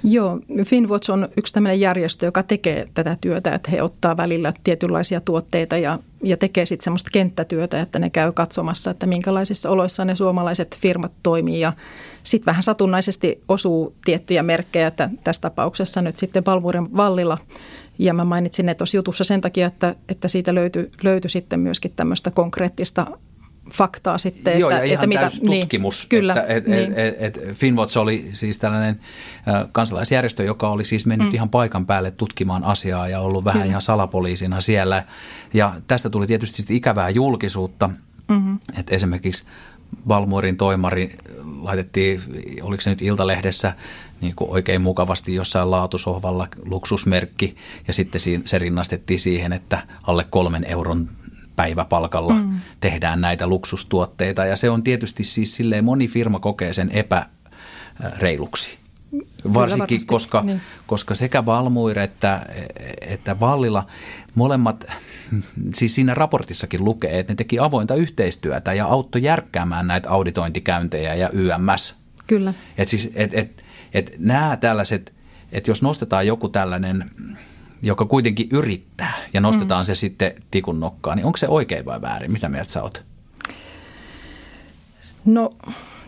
[0.05, 5.21] Joo, Finwatch on yksi tämmöinen järjestö, joka tekee tätä työtä, että he ottaa välillä tietynlaisia
[5.21, 10.17] tuotteita ja, ja tekee sitten semmoista kenttätyötä, että ne käy katsomassa, että minkälaisissa oloissa ne
[10.17, 11.61] suomalaiset firmat toimii.
[11.61, 11.73] Ja
[12.23, 17.39] sitten vähän satunnaisesti osuu tiettyjä merkkejä, että tässä tapauksessa nyt sitten Palmuuden vallilla.
[17.99, 21.93] Ja mä mainitsin ne tuossa jutussa sen takia, että, että siitä löytyi, löytyi sitten myöskin
[21.97, 23.07] tämmöistä konkreettista
[23.71, 24.59] faktaa sitten.
[24.59, 26.03] Joo, että, ja ihan että mitä, tutkimus.
[26.03, 26.33] Niin, kyllä.
[26.33, 26.93] Että, et, niin.
[26.93, 29.01] et, et, et Finwatch oli siis tällainen
[29.49, 31.35] äh, kansalaisjärjestö, joka oli siis mennyt mm.
[31.35, 33.71] ihan paikan päälle tutkimaan asiaa ja ollut vähän kyllä.
[33.71, 35.05] ihan salapoliisina siellä.
[35.55, 37.91] Ja tästä tuli tietysti ikävää julkisuutta,
[38.29, 38.59] mm-hmm.
[38.79, 39.45] että esimerkiksi
[40.09, 41.17] Valmuorin toimari
[41.61, 42.21] laitettiin,
[42.63, 43.75] oliko se nyt Iltalehdessä,
[44.21, 50.65] niin kuin oikein mukavasti jossain laatusohvalla luksusmerkki ja sitten se rinnastettiin siihen, että alle kolmen
[50.65, 51.09] euron
[51.57, 52.61] päiväpalkalla mm.
[52.81, 58.79] tehdään näitä luksustuotteita ja se on tietysti siis silleen moni firma kokee sen epäreiluksi.
[59.55, 60.61] Varsinkin, koska, niin.
[60.87, 62.47] koska sekä Valmuir että,
[63.01, 63.87] että Vallilla
[64.35, 64.85] molemmat,
[65.75, 71.31] siis siinä raportissakin lukee, että ne teki avointa yhteistyötä ja auttoi järkkäämään näitä auditointikäyntejä ja
[71.33, 71.97] YMS.
[72.27, 72.55] Kyllä.
[72.79, 75.13] Et siis, et, et, et nämä tällaiset,
[75.53, 77.11] että jos nostetaan joku tällainen
[77.83, 79.87] joka kuitenkin yrittää ja nostetaan mm.
[79.87, 82.33] se sitten tikun nokkaan, niin onko se oikein vai väärin?
[82.33, 83.05] Mitä mieltä sä oot?
[85.25, 85.51] No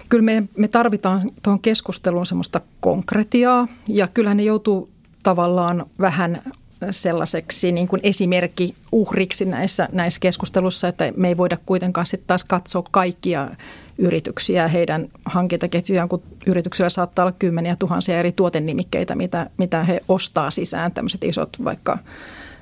[0.09, 4.91] kyllä me, me tarvitaan tuohon keskusteluun semmoista konkretiaa ja kyllähän ne joutuu
[5.23, 6.43] tavallaan vähän
[6.91, 12.45] sellaiseksi niin kuin esimerkki uhriksi näissä, näissä keskustelussa, että me ei voida kuitenkaan sitten taas
[12.45, 13.51] katsoa kaikkia
[13.99, 20.51] yrityksiä, heidän hankintaketjujaan, kun yrityksillä saattaa olla kymmeniä tuhansia eri tuotenimikkeitä, mitä, mitä he ostaa
[20.51, 21.99] sisään, tämmöiset isot vaikka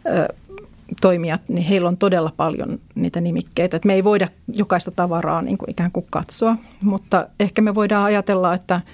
[0.07, 0.35] ö,
[1.01, 3.77] toimijat, niin heillä on todella paljon niitä nimikkeitä.
[3.77, 8.05] Et me ei voida jokaista tavaraa niin kuin ikään kuin katsoa, mutta ehkä me voidaan
[8.05, 8.81] ajatella, että–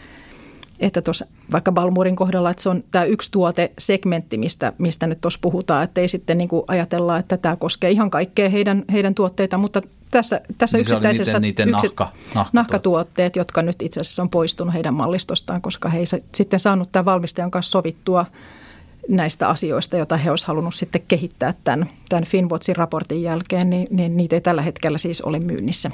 [0.81, 5.38] että tuossa vaikka Balmurin kohdalla, että se on tämä yksi tuotesegmentti, mistä, mistä nyt tuossa
[5.43, 9.59] puhutaan, että ei sitten niin kuin ajatella, että tämä koskee ihan kaikkea heidän, heidän tuotteita,
[9.59, 14.31] mutta tässä, tässä niin yksittäisessä niiden, niiden nahka, nahka nahkatuotteet, jotka nyt itse asiassa on
[14.31, 18.27] poistunut heidän mallistostaan, koska he ei sitten saanut tämän valmistajan kanssa sovittua
[19.09, 24.17] näistä asioista, joita he olisivat halunnut sitten kehittää tämän, tämän Finwatchin raportin jälkeen, niin, niin
[24.17, 25.91] niitä ei tällä hetkellä siis ole myynnissä.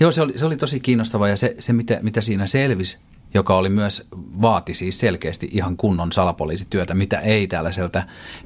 [0.00, 2.98] Joo, se oli, se oli tosi kiinnostavaa ja se, se mitä, mitä siinä selvisi,
[3.34, 4.06] joka oli myös,
[4.42, 8.02] vaati siis selkeästi ihan kunnon salapoliisityötä, mitä ei tällaiselta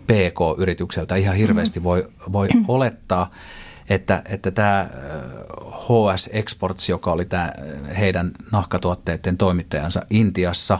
[0.07, 3.31] PK-yritykseltä ihan hirveästi voi, voi olettaa.
[3.89, 4.89] Että, että tämä
[5.71, 7.53] HS Exports, joka oli tämä
[7.99, 10.79] heidän nahkatuotteiden toimittajansa Intiassa,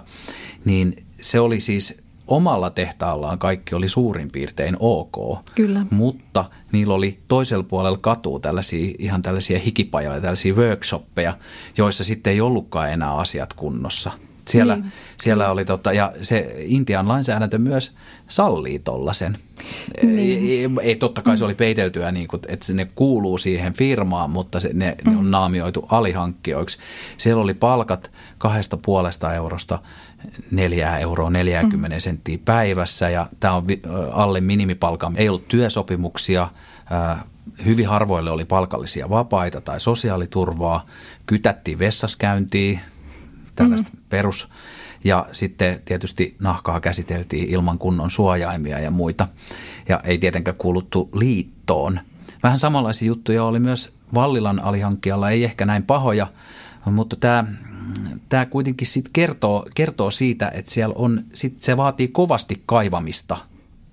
[0.65, 5.39] niin se oli siis omalla tehtaallaan kaikki oli suurin piirtein ok.
[5.55, 5.87] Kyllä.
[5.91, 11.37] Mutta niillä oli toisella puolella katua tällaisia, ihan tällaisia hikipajoja, tällaisia workshoppeja,
[11.77, 14.11] joissa sitten ei ollutkaan enää asiat kunnossa.
[14.49, 14.93] Siellä, niin.
[15.21, 17.95] siellä oli tota, ja se Intian lainsäädäntö myös
[18.29, 19.39] sallii tollasen.
[20.03, 20.19] Niin.
[20.19, 24.61] Ei, ei, totta kai se oli peiteltyä, niin kuin, että ne kuuluu siihen firmaan, mutta
[24.61, 25.11] se, ne, mm.
[25.11, 26.79] ne on naamioitu alihankkijoiksi.
[27.17, 29.79] Siellä oli palkat kahdesta puolesta eurosta
[30.51, 32.01] 4 euroa 40 mm.
[32.01, 33.65] senttiä päivässä ja tämä on
[34.13, 35.17] alle minimipalkan.
[35.17, 36.49] Ei ollut työsopimuksia,
[37.65, 40.87] hyvin harvoille oli palkallisia vapaita tai sosiaaliturvaa,
[41.27, 42.81] kytättiin vessaskäyntiä,
[43.55, 44.03] tällaista mm.
[44.09, 44.49] perus.
[45.05, 49.29] Ja sitten tietysti nahkaa käsiteltiin ilman kunnon suojaimia ja muita.
[49.89, 52.01] Ja ei tietenkään kuuluttu liittoon.
[52.43, 56.27] Vähän samanlaisia juttuja oli myös Vallilan alihankkijalla, ei ehkä näin pahoja,
[56.85, 57.45] mutta tämä
[58.29, 63.37] tämä kuitenkin sit kertoo, kertoo siitä, että siellä on, sit se vaatii kovasti kaivamista.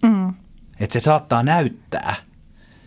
[0.04, 0.34] Mm.
[0.80, 2.16] Että se saattaa näyttää.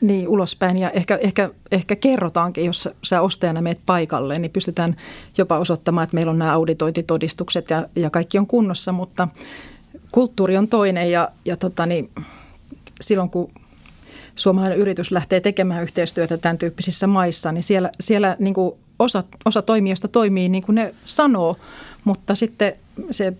[0.01, 4.97] Niin, ulospäin ja ehkä, ehkä, ehkä kerrotaankin, jos sä ostajana meet paikalle, niin pystytään
[5.39, 9.29] jopa osoittamaan, että meillä on nämä auditointitodistukset ja, ja kaikki on kunnossa, mutta
[10.13, 12.11] kulttuuri on toinen ja, ja tota niin,
[13.01, 13.51] silloin kun
[14.35, 19.63] suomalainen yritys lähtee tekemään yhteistyötä tämän tyyppisissä maissa, niin siellä, siellä niin kuin osa, osa
[19.63, 21.57] toimijoista toimii niin kuin ne sanoo,
[22.05, 22.73] mutta sitten
[23.11, 23.33] se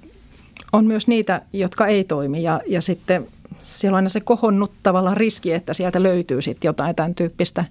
[0.73, 2.43] on myös niitä, jotka ei toimi.
[2.43, 3.27] Ja, ja sitten
[3.63, 7.65] siellä on aina se kohonnut tavallaan riski, että sieltä löytyy sitten jotain tämän tyyppistä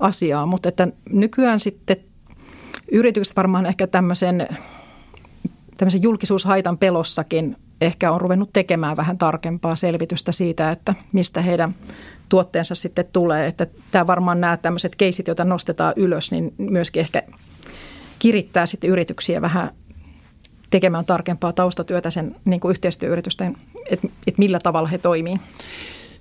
[0.00, 1.96] asiaa, mutta että nykyään sitten
[2.92, 4.48] yritykset varmaan ehkä tämmöisen,
[5.76, 11.74] tämmöisen julkisuushaitan pelossakin ehkä on ruvennut tekemään vähän tarkempaa selvitystä siitä, että mistä heidän
[12.28, 13.46] tuotteensa sitten tulee.
[13.46, 17.22] Että tämä varmaan nämä tämmöiset keisit, joita nostetaan ylös, niin myöskin ehkä
[18.18, 19.70] kirittää sitten yrityksiä vähän
[20.70, 23.56] tekemään tarkempaa taustatyötä sen niin kuin yhteistyöyritysten,
[23.90, 25.36] että, että millä tavalla he toimii.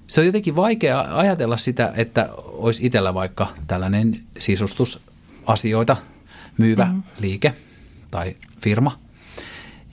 [0.08, 5.98] Se on jotenkin vaikea ajatella sitä, että olisi itsellä vaikka tällainen sisustusasioita
[6.58, 7.04] myyvä mm-hmm.
[7.20, 7.54] liike
[8.12, 9.00] tai firma.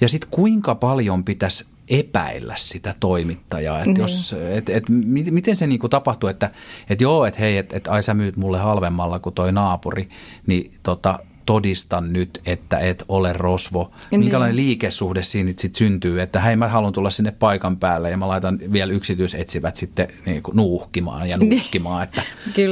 [0.00, 3.78] Ja sitten kuinka paljon pitäisi epäillä sitä toimittajaa.
[3.78, 4.00] Että niin.
[4.00, 4.84] jos, et, et,
[5.30, 6.50] miten se niinku tapahtuu, että
[6.90, 10.08] et joo, että hei, että et, ai sä myyt mulle halvemmalla kuin toi naapuri,
[10.46, 13.90] niin tota, todistan nyt, että et ole rosvo.
[14.10, 14.20] Niin.
[14.20, 18.28] Minkälainen liikesuhde siinä sitten syntyy, että hei mä haluan tulla sinne paikan päälle ja mä
[18.28, 21.50] laitan vielä yksityisetsivät sitten niin kuin nuuhkimaan ja niin.
[21.50, 22.22] nuuskimaan, että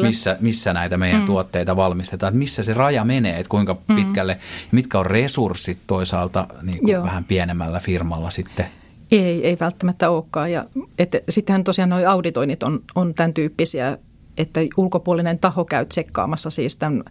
[0.03, 1.27] missä, missä näitä meidän mm.
[1.27, 3.97] tuotteita valmistetaan, että missä se raja menee, että kuinka mm.
[3.97, 4.39] pitkälle,
[4.71, 8.67] mitkä on resurssit toisaalta niin kuin vähän pienemmällä firmalla sitten–
[9.13, 10.53] ei, ei välttämättä olekaan.
[10.53, 10.65] Ja,
[10.99, 13.99] että sittenhän tosiaan nuo auditoinnit on, on tämän tyyppisiä,
[14.37, 17.05] että ulkopuolinen taho käy tsekkaamassa siis tämän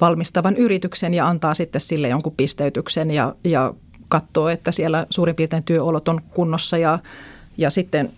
[0.00, 3.74] valmistavan yrityksen ja antaa sitten sille jonkun pisteytyksen ja, ja
[4.08, 6.98] katsoo, että siellä suurin piirtein työolot on kunnossa ja,
[7.56, 8.12] ja sitten,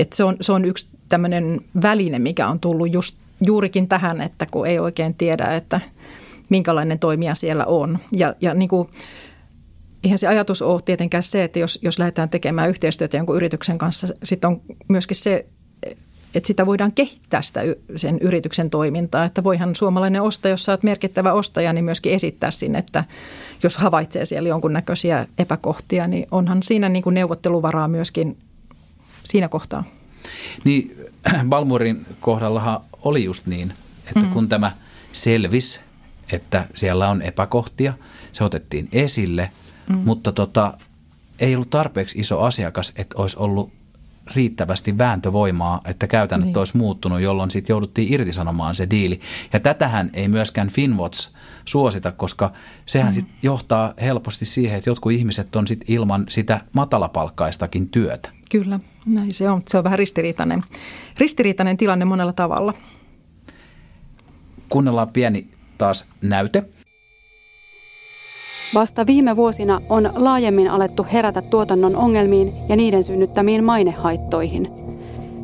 [0.00, 4.46] että se on, se on yksi tämmöinen väline, mikä on tullut just juurikin tähän, että
[4.50, 5.80] kun ei oikein tiedä, että
[6.48, 7.98] minkälainen toimija siellä on.
[8.12, 8.88] Ja, ja niin kuin
[10.04, 14.06] eihän se ajatus ole tietenkään se, että jos, jos lähdetään tekemään yhteistyötä jonkun yrityksen kanssa,
[14.24, 15.46] sitten on myöskin se,
[16.34, 17.60] että sitä voidaan kehittää sitä,
[17.96, 19.24] sen yrityksen toimintaa.
[19.24, 23.04] Että voihan suomalainen ostaja, jos olet merkittävä ostaja, niin myöskin esittää sinne, että
[23.62, 28.38] jos havaitsee siellä jonkunnäköisiä epäkohtia, niin onhan siinä niin kuin neuvotteluvaraa myöskin
[29.24, 29.84] siinä kohtaa.
[30.64, 30.96] Niin
[31.48, 33.72] Balmurin kohdallahan oli just niin,
[34.06, 34.30] että mm.
[34.30, 34.72] kun tämä
[35.12, 35.80] selvisi,
[36.32, 37.92] että siellä on epäkohtia,
[38.32, 39.50] se otettiin esille–
[39.88, 39.96] Mm.
[39.96, 40.74] Mutta tota,
[41.38, 43.72] ei ollut tarpeeksi iso asiakas, että olisi ollut
[44.34, 46.58] riittävästi vääntövoimaa, että käytännöt niin.
[46.58, 49.20] olisi muuttunut, jolloin sitten jouduttiin irtisanomaan se diili.
[49.52, 51.30] Ja tätähän ei myöskään Finwatch
[51.64, 52.52] suosita, koska
[52.86, 53.14] sehän mm.
[53.14, 58.30] sitten johtaa helposti siihen, että jotkut ihmiset on sitten ilman sitä matalapalkkaistakin työtä.
[58.50, 59.62] Kyllä, näin se on.
[59.68, 60.64] Se on vähän ristiriitainen,
[61.18, 62.74] ristiriitainen tilanne monella tavalla.
[64.68, 66.64] Kuunnellaan pieni taas näyte.
[68.74, 74.66] Vasta viime vuosina on laajemmin alettu herätä tuotannon ongelmiin ja niiden synnyttämiin mainehaittoihin.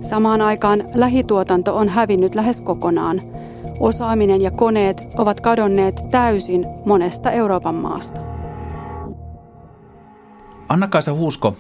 [0.00, 3.22] Samaan aikaan lähituotanto on hävinnyt lähes kokonaan.
[3.80, 8.20] Osaaminen ja koneet ovat kadonneet täysin monesta Euroopan maasta.
[10.68, 11.56] Anna-Kaisa Huusko,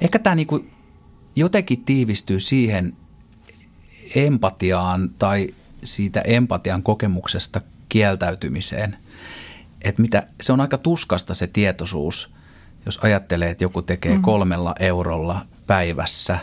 [0.00, 0.64] ehkä tämä niinku
[1.36, 2.92] jotenkin tiivistyy siihen
[4.14, 5.48] empatiaan tai
[5.84, 8.96] siitä empatian kokemuksesta kieltäytymiseen–
[9.88, 12.34] että mitä, se on aika tuskasta se tietoisuus,
[12.86, 14.22] jos ajattelee, että joku tekee mm.
[14.22, 16.38] kolmella eurolla päivässä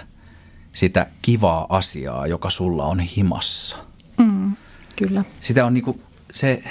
[0.73, 3.77] sitä kivaa asiaa, joka sulla on himassa.
[4.17, 4.55] Mm,
[4.95, 5.23] kyllä.
[5.41, 6.01] Sitä on niinku,
[6.33, 6.63] se,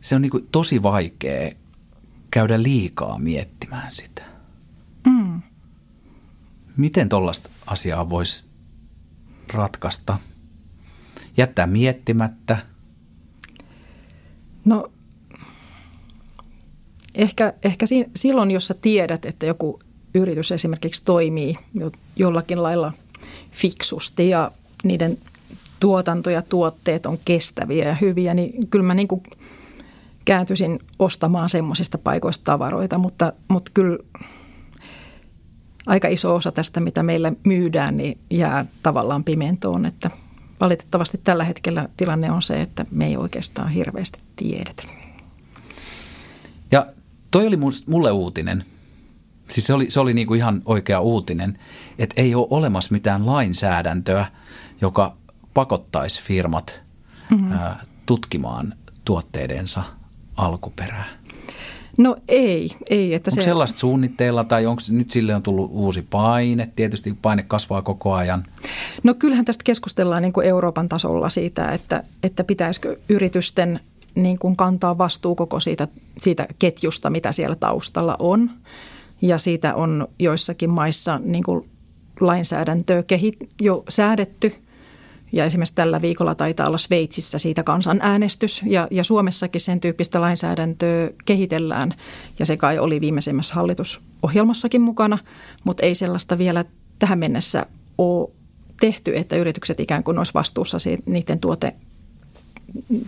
[0.00, 1.52] se on niinku tosi vaikea
[2.30, 4.22] käydä liikaa miettimään sitä.
[5.06, 5.42] Mm.
[6.76, 8.44] Miten tuollaista asiaa voisi
[9.52, 10.18] ratkaista?
[11.36, 12.58] Jättää miettimättä?
[14.64, 14.90] No
[17.16, 19.80] ehkä, ehkä silloin, jos sä tiedät, että joku
[20.14, 21.58] yritys esimerkiksi toimii
[22.16, 22.92] jollakin lailla
[23.52, 24.50] fiksusti ja
[24.84, 25.18] niiden
[25.80, 29.22] tuotanto ja tuotteet on kestäviä ja hyviä, niin kyllä mä niin kuin
[30.24, 33.98] kääntyisin ostamaan semmoisista paikoista tavaroita, mutta, mutta kyllä
[35.86, 40.10] aika iso osa tästä, mitä meillä myydään, niin jää tavallaan pimentoon, että
[40.60, 44.82] valitettavasti tällä hetkellä tilanne on se, että me ei oikeastaan hirveästi tiedetä.
[46.72, 46.86] Ja
[47.36, 48.64] toi oli mulle uutinen.
[49.50, 51.58] Siis se oli, se oli niin kuin ihan oikea uutinen,
[51.98, 54.26] että ei ole olemassa mitään lainsäädäntöä,
[54.80, 55.16] joka
[55.54, 56.80] pakottaisi firmat
[57.30, 57.52] mm-hmm.
[57.52, 59.82] ää, tutkimaan tuotteidensa
[60.36, 61.04] alkuperää.
[61.98, 63.14] No ei, ei.
[63.14, 63.44] Että onko se...
[63.44, 66.72] sellaista suunnitteilla tai onko nyt sille on tullut uusi paine?
[66.76, 68.44] Tietysti paine kasvaa koko ajan.
[69.02, 73.80] No kyllähän tästä keskustellaan niin kuin Euroopan tasolla siitä, että, että pitäisikö yritysten
[74.16, 78.50] niin kuin kantaa vastuu koko siitä, siitä ketjusta, mitä siellä taustalla on.
[79.22, 81.70] Ja siitä on joissakin maissa niin kuin
[82.20, 84.52] lainsäädäntöä kehit, jo säädetty–
[85.32, 91.10] ja esimerkiksi tällä viikolla taitaa olla Sveitsissä siitä kansanäänestys ja, ja Suomessakin sen tyyppistä lainsäädäntöä
[91.24, 91.94] kehitellään.
[92.38, 95.18] Ja se kai oli viimeisimmässä hallitusohjelmassakin mukana,
[95.64, 96.64] mutta ei sellaista vielä
[96.98, 97.66] tähän mennessä
[97.98, 98.30] ole
[98.80, 101.74] tehty, että yritykset ikään kuin olisi vastuussa siitä, niiden tuote,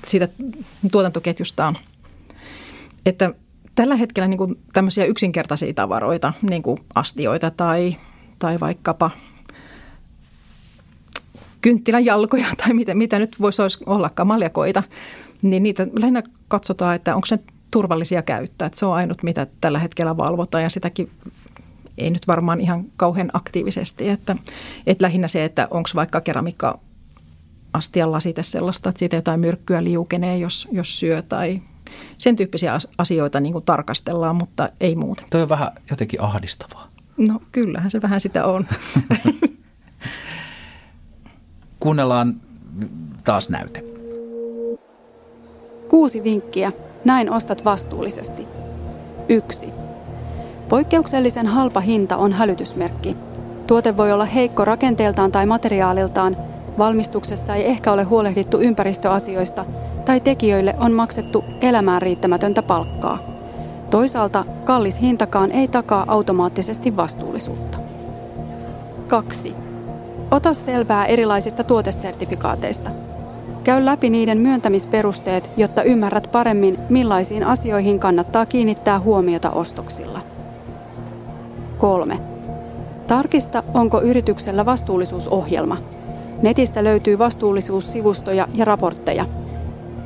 [0.05, 0.29] siitä
[0.93, 1.79] tuotantoketjustaan.
[3.07, 3.35] Että
[3.75, 7.97] tällä hetkellä niin kuin tämmöisiä yksinkertaisia tavaroita, niin kuin astioita tai,
[8.39, 9.11] tai vaikkapa–
[11.61, 14.83] kynttilän jalkoja tai mitä, mitä nyt voisi ollakaan, maljakoita,
[15.43, 17.39] niin niitä lähinnä katsotaan, että onko se
[17.71, 18.67] turvallisia käyttää.
[18.67, 21.11] Että se on ainut, mitä tällä hetkellä valvotaan ja sitäkin
[21.99, 24.09] ei nyt varmaan ihan kauhean aktiivisesti.
[24.09, 24.37] Että,
[24.87, 26.81] että lähinnä se, että onko vaikka keramiikka
[27.79, 31.63] astian lasite sellaista, että siitä jotain myrkkyä liukenee, jos, jos syö tai
[32.19, 35.25] sen tyyppisiä asioita niin kuin tarkastellaan, mutta ei muuta.
[35.31, 36.89] Tuo on vähän jotenkin ahdistavaa.
[37.17, 38.67] No kyllähän se vähän sitä on.
[41.81, 42.41] Kuunnellaan
[43.25, 43.85] taas näyte.
[45.89, 46.73] Kuusi vinkkiä.
[47.05, 48.47] Näin ostat vastuullisesti.
[49.29, 49.69] Yksi.
[50.69, 53.17] Poikkeuksellisen halpa hinta on hälytysmerkki.
[53.67, 56.37] Tuote voi olla heikko rakenteeltaan tai materiaaliltaan,
[56.79, 59.65] valmistuksessa ei ehkä ole huolehdittu ympäristöasioista
[60.05, 63.19] tai tekijöille on maksettu elämään riittämätöntä palkkaa.
[63.91, 67.79] Toisaalta kallis hintakaan ei takaa automaattisesti vastuullisuutta.
[69.07, 69.55] 2.
[70.31, 72.91] Ota selvää erilaisista tuotesertifikaateista.
[73.65, 80.21] Käy läpi niiden myöntämisperusteet, jotta ymmärrät paremmin, millaisiin asioihin kannattaa kiinnittää huomiota ostoksilla.
[81.79, 82.19] 3.
[83.07, 85.77] Tarkista, onko yrityksellä vastuullisuusohjelma.
[86.43, 89.25] Netistä löytyy vastuullisuussivustoja ja raportteja.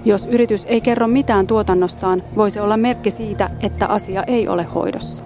[0.04, 4.62] Jos yritys ei kerro mitään tuotannostaan, voi se olla merkki siitä, että asia ei ole
[4.62, 5.22] hoidossa.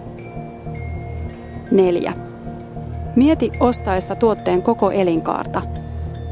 [1.71, 2.13] 4.
[3.17, 5.63] Mieti ostaessa tuotteen koko elinkaarta.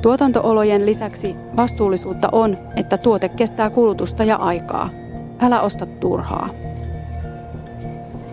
[0.02, 4.90] Tuotantoolojen lisäksi vastuullisuutta on, että tuote kestää kulutusta ja aikaa.
[5.40, 6.48] Älä osta turhaa.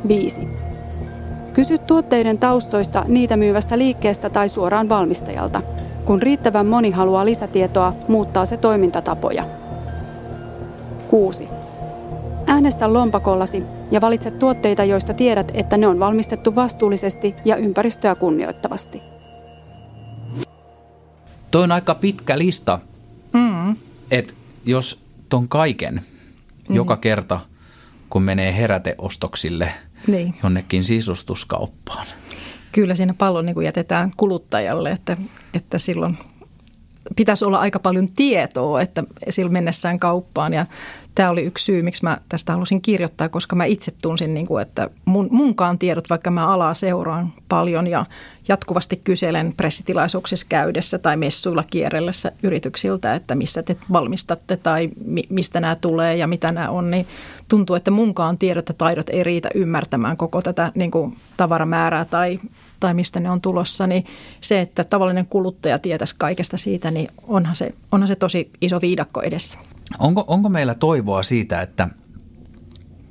[0.08, 0.48] 5.
[1.54, 5.62] Kysy tuotteiden taustoista niitä myyvästä liikkeestä tai suoraan valmistajalta.
[6.06, 9.46] Kun riittävän moni haluaa lisätietoa, muuttaa se toimintatapoja.
[11.08, 11.48] 6.
[12.48, 19.02] Äänestä lompakollasi ja valitse tuotteita, joista tiedät, että ne on valmistettu vastuullisesti ja ympäristöä kunnioittavasti.
[21.52, 22.80] Toi on aika pitkä lista,
[23.34, 23.76] mm.
[24.12, 24.34] että
[24.66, 26.02] jos ton kaiken
[26.70, 26.76] mm.
[26.76, 27.40] joka kerta,
[28.10, 29.74] kun menee heräteostoksille
[30.08, 30.36] niin.
[30.44, 32.08] jonnekin sisustuskauppaan.
[32.72, 35.18] Kyllä siinä pallo niin jätetään kuluttajalle, että,
[35.54, 36.18] että silloin
[37.16, 40.54] pitäisi olla aika paljon tietoa, että sillä mennessään kauppaan.
[40.54, 40.66] Ja
[41.16, 44.62] tämä oli yksi syy, miksi mä tästä halusin kirjoittaa, koska mä itse tunsin, niin kuin,
[44.62, 48.06] että mun, munkaan tiedot, vaikka mä alaa seuraan paljon ja
[48.48, 55.60] jatkuvasti kyselen pressitilaisuuksissa käydessä tai messuilla kierrellessä yrityksiltä, että missä te valmistatte tai mi, mistä
[55.60, 57.08] nämä tulee ja mitä nämä on, niin
[57.48, 62.40] tuntuu, että munkaan tiedot ja taidot ei riitä ymmärtämään koko tätä niin kuin tavaramäärää tai
[62.82, 64.06] tai mistä ne on tulossa, niin
[64.42, 69.22] se, että tavallinen kuluttaja tietäisi kaikesta siitä, niin onhan se, onhan se tosi iso viidakko
[69.22, 69.60] edessä.
[70.00, 71.90] Onko, onko meillä toivoa siitä, että,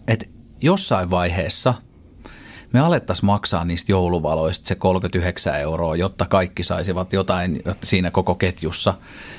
[0.09, 0.26] että
[0.62, 1.74] jossain vaiheessa
[2.72, 8.94] me alettaisiin maksaa niistä jouluvaloista se 39 euroa, jotta kaikki saisivat jotain siinä koko ketjussa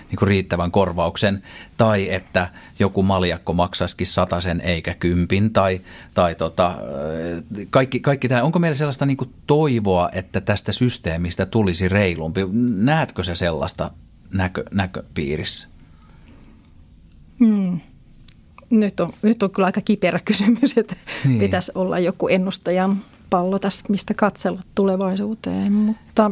[0.10, 1.44] niin kuin riittävän korvauksen,
[1.78, 2.50] tai että
[2.80, 4.08] joku maljakko maksaisikin
[4.40, 5.82] sen eikä kympin, tai,
[6.14, 6.76] tai tota,
[7.70, 8.44] kaikki, kaikki tämä.
[8.44, 12.42] Onko meillä sellaista niin kuin toivoa, että tästä systeemistä tulisi reilumpi?
[12.78, 13.92] Näetkö se sellaista
[14.34, 15.68] näkö, näköpiirissä?
[17.40, 17.80] Hmm.
[18.70, 20.96] Nyt on, nyt on kyllä aika kiperä kysymys, että
[21.26, 21.40] niin.
[21.40, 26.32] pitäisi olla joku ennustajan pallo tässä, mistä katsella tulevaisuuteen, mutta...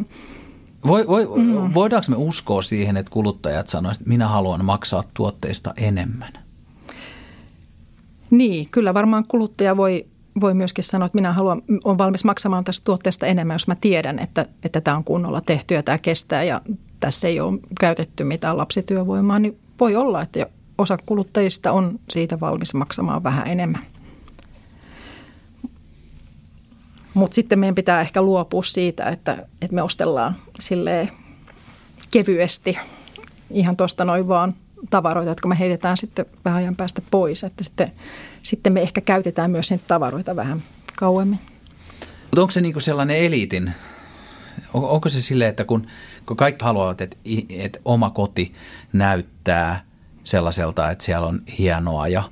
[0.86, 1.74] Voi, voi, mm.
[1.74, 6.32] Voidaanko me uskoa siihen, että kuluttajat sanoisivat, että minä haluan maksaa tuotteista enemmän?
[8.30, 10.06] Niin, kyllä varmaan kuluttaja voi,
[10.40, 14.18] voi myöskin sanoa, että minä haluan, olen valmis maksamaan tästä tuotteesta enemmän, jos mä tiedän,
[14.18, 16.60] että, että tämä on kunnolla tehty ja tämä kestää ja
[17.00, 20.46] tässä ei ole käytetty mitään lapsityövoimaa, niin voi olla, että
[20.78, 23.86] osa kuluttajista on siitä valmis maksamaan vähän enemmän.
[27.14, 31.08] Mutta sitten meidän pitää ehkä luopua siitä, että, että me ostellaan sille
[32.10, 32.78] kevyesti
[33.50, 34.54] ihan tuosta noin vaan
[34.90, 37.44] tavaroita, jotka me heitetään sitten vähän ajan päästä pois.
[37.44, 37.92] Että sitten,
[38.42, 40.62] sitten me ehkä käytetään myös niitä tavaroita vähän
[40.96, 41.38] kauemmin.
[42.22, 43.72] Mutta onko se niinku sellainen eliitin,
[44.74, 45.86] on, onko se sille, että kun,
[46.26, 47.16] kun kaikki haluavat, että,
[47.48, 48.54] että oma koti
[48.92, 49.84] näyttää
[50.24, 52.22] sellaiselta, että siellä on hienoa ja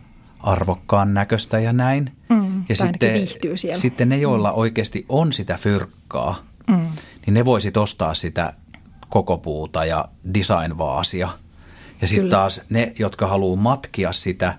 [0.41, 2.13] arvokkaan näköistä ja näin.
[2.29, 3.29] Mm, ja sitten,
[3.75, 4.59] sitten ne, joilla mm.
[4.59, 6.37] oikeasti on sitä fyrkkaa,
[6.67, 6.87] mm.
[7.27, 8.53] niin ne voisit ostaa sitä
[9.09, 11.29] koko puuta ja designvaasia.
[12.01, 14.59] Ja sitten taas ne, jotka haluaa matkia sitä,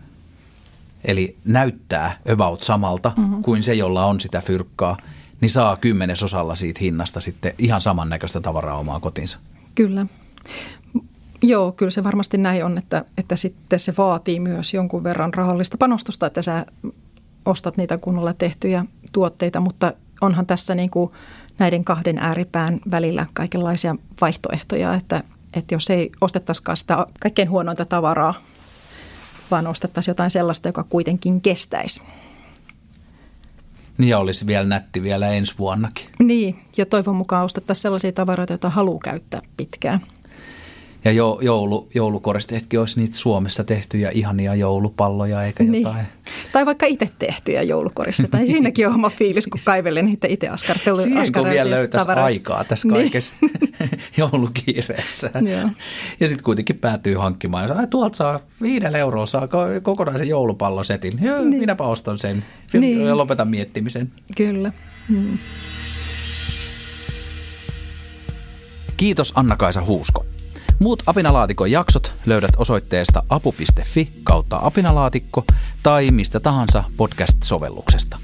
[1.04, 3.42] eli näyttää about samalta mm-hmm.
[3.42, 4.98] kuin se, jolla on sitä fyrkkaa,
[5.42, 9.40] niin saa kymmenesosalla siitä hinnasta sitten ihan samannäköistä tavaraa omaan kotinsa.
[9.76, 10.06] Kyllä.
[11.42, 15.78] Joo, kyllä se varmasti näin on, että, että sitten se vaatii myös jonkun verran rahallista
[15.78, 16.66] panostusta, että sä
[17.46, 21.12] ostat niitä kunnolla tehtyjä tuotteita, mutta onhan tässä niin kuin
[21.60, 25.24] näiden kahden ääripään välillä kaikenlaisia vaihtoehtoja, että,
[25.54, 28.34] että jos ei ostettaisikaan sitä kaikkein huonointa tavaraa,
[29.52, 32.02] vaan ostettaisiin jotain sellaista, joka kuitenkin kestäisi.
[33.98, 36.10] Niin ja olisi vielä nätti vielä ensi vuonnakin.
[36.20, 40.00] Niin, ja toivon mukaan ostettaisiin sellaisia tavaroita, joita haluaa käyttää pitkään.
[41.06, 45.84] Ja jo, joulu, joulukoristeetkin olisi niitä Suomessa tehtyjä ihania joulupalloja eikä niin.
[45.84, 46.06] jotain.
[46.52, 48.38] Tai vaikka itse tehtyjä joulukoristeita.
[48.38, 51.04] niin siinäkin on oma fiilis, kun kaivelen niitä itse askarteluja.
[51.04, 52.26] Siihen kun vielä löytäisi tavaroita.
[52.26, 53.02] aikaa tässä niin.
[53.02, 53.90] kaikessa niin.
[54.18, 55.32] joulukiireessä.
[56.20, 57.78] ja sitten kuitenkin päätyy hankkimaan.
[57.78, 59.48] Ai, tuolta saa viidellä euroa saa
[59.84, 61.20] kokonaisen joulupallosetin.
[61.22, 61.60] Ja, niin.
[61.60, 63.06] Minäpä ostan sen niin.
[63.06, 64.12] ja lopetan miettimisen.
[64.38, 64.72] Kyllä.
[65.10, 65.38] Hmm.
[68.98, 70.26] Kiitos Anna-Kaisa Huusko.
[70.80, 75.44] Muut Apinalaatikon jaksot löydät osoitteesta apu.fi kautta apinalaatikko
[75.84, 78.18] tai mistä tahansa podcast-sovelluksesta.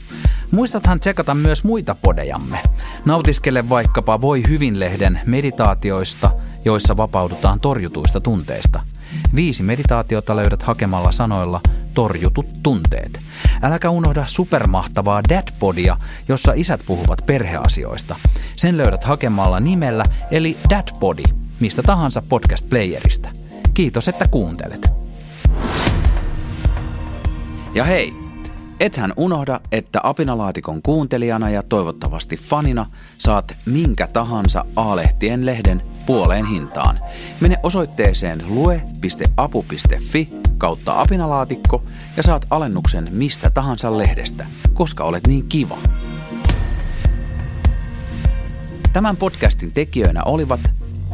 [0.51, 2.59] Muistathan tsekata myös muita podejamme.
[3.05, 6.31] Nautiskele vaikkapa Voi hyvin-lehden meditaatioista,
[6.65, 8.81] joissa vapaudutaan torjutuista tunteista.
[9.35, 11.61] Viisi meditaatiota löydät hakemalla sanoilla
[11.93, 13.19] torjutut tunteet.
[13.61, 15.97] Äläkä unohda supermahtavaa Dadpodia,
[16.27, 18.15] jossa isät puhuvat perheasioista.
[18.53, 21.23] Sen löydät hakemalla nimellä eli Dadpodi–
[21.59, 23.29] mistä tahansa podcast-playerista.
[23.73, 24.87] Kiitos, että kuuntelet.
[27.73, 28.13] Ja hei,
[28.79, 32.85] ethän unohda, että Apinalaatikon kuuntelijana ja toivottavasti fanina
[33.17, 36.99] saat minkä tahansa A-lehtien lehden puoleen hintaan.
[37.41, 41.83] Mene osoitteeseen lue.apu.fi kautta apinalaatikko
[42.17, 45.77] ja saat alennuksen mistä tahansa lehdestä, koska olet niin kiva.
[48.93, 50.59] Tämän podcastin tekijöinä olivat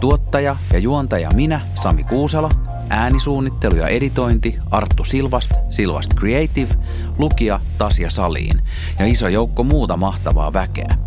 [0.01, 2.49] Tuottaja ja juontaja minä, Sami Kuusala,
[2.89, 6.75] äänisuunnittelu ja editointi Arttu Silvast, Silvast Creative,
[7.17, 8.61] lukija Tasja Saliin
[8.99, 10.97] ja iso joukko muuta mahtavaa väkeä.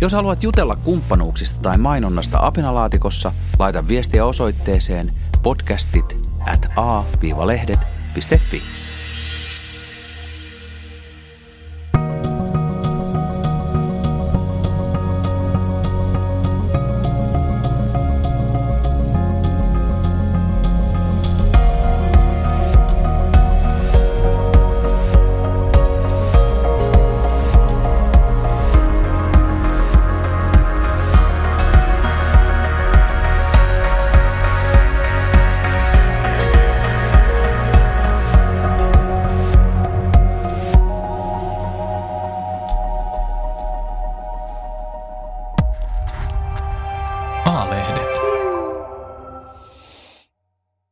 [0.00, 5.06] Jos haluat jutella kumppanuuksista tai mainonnasta Apinalaatikossa, laita viestiä osoitteeseen
[5.42, 6.16] podcastit
[6.46, 8.83] at a-lehdet.fi.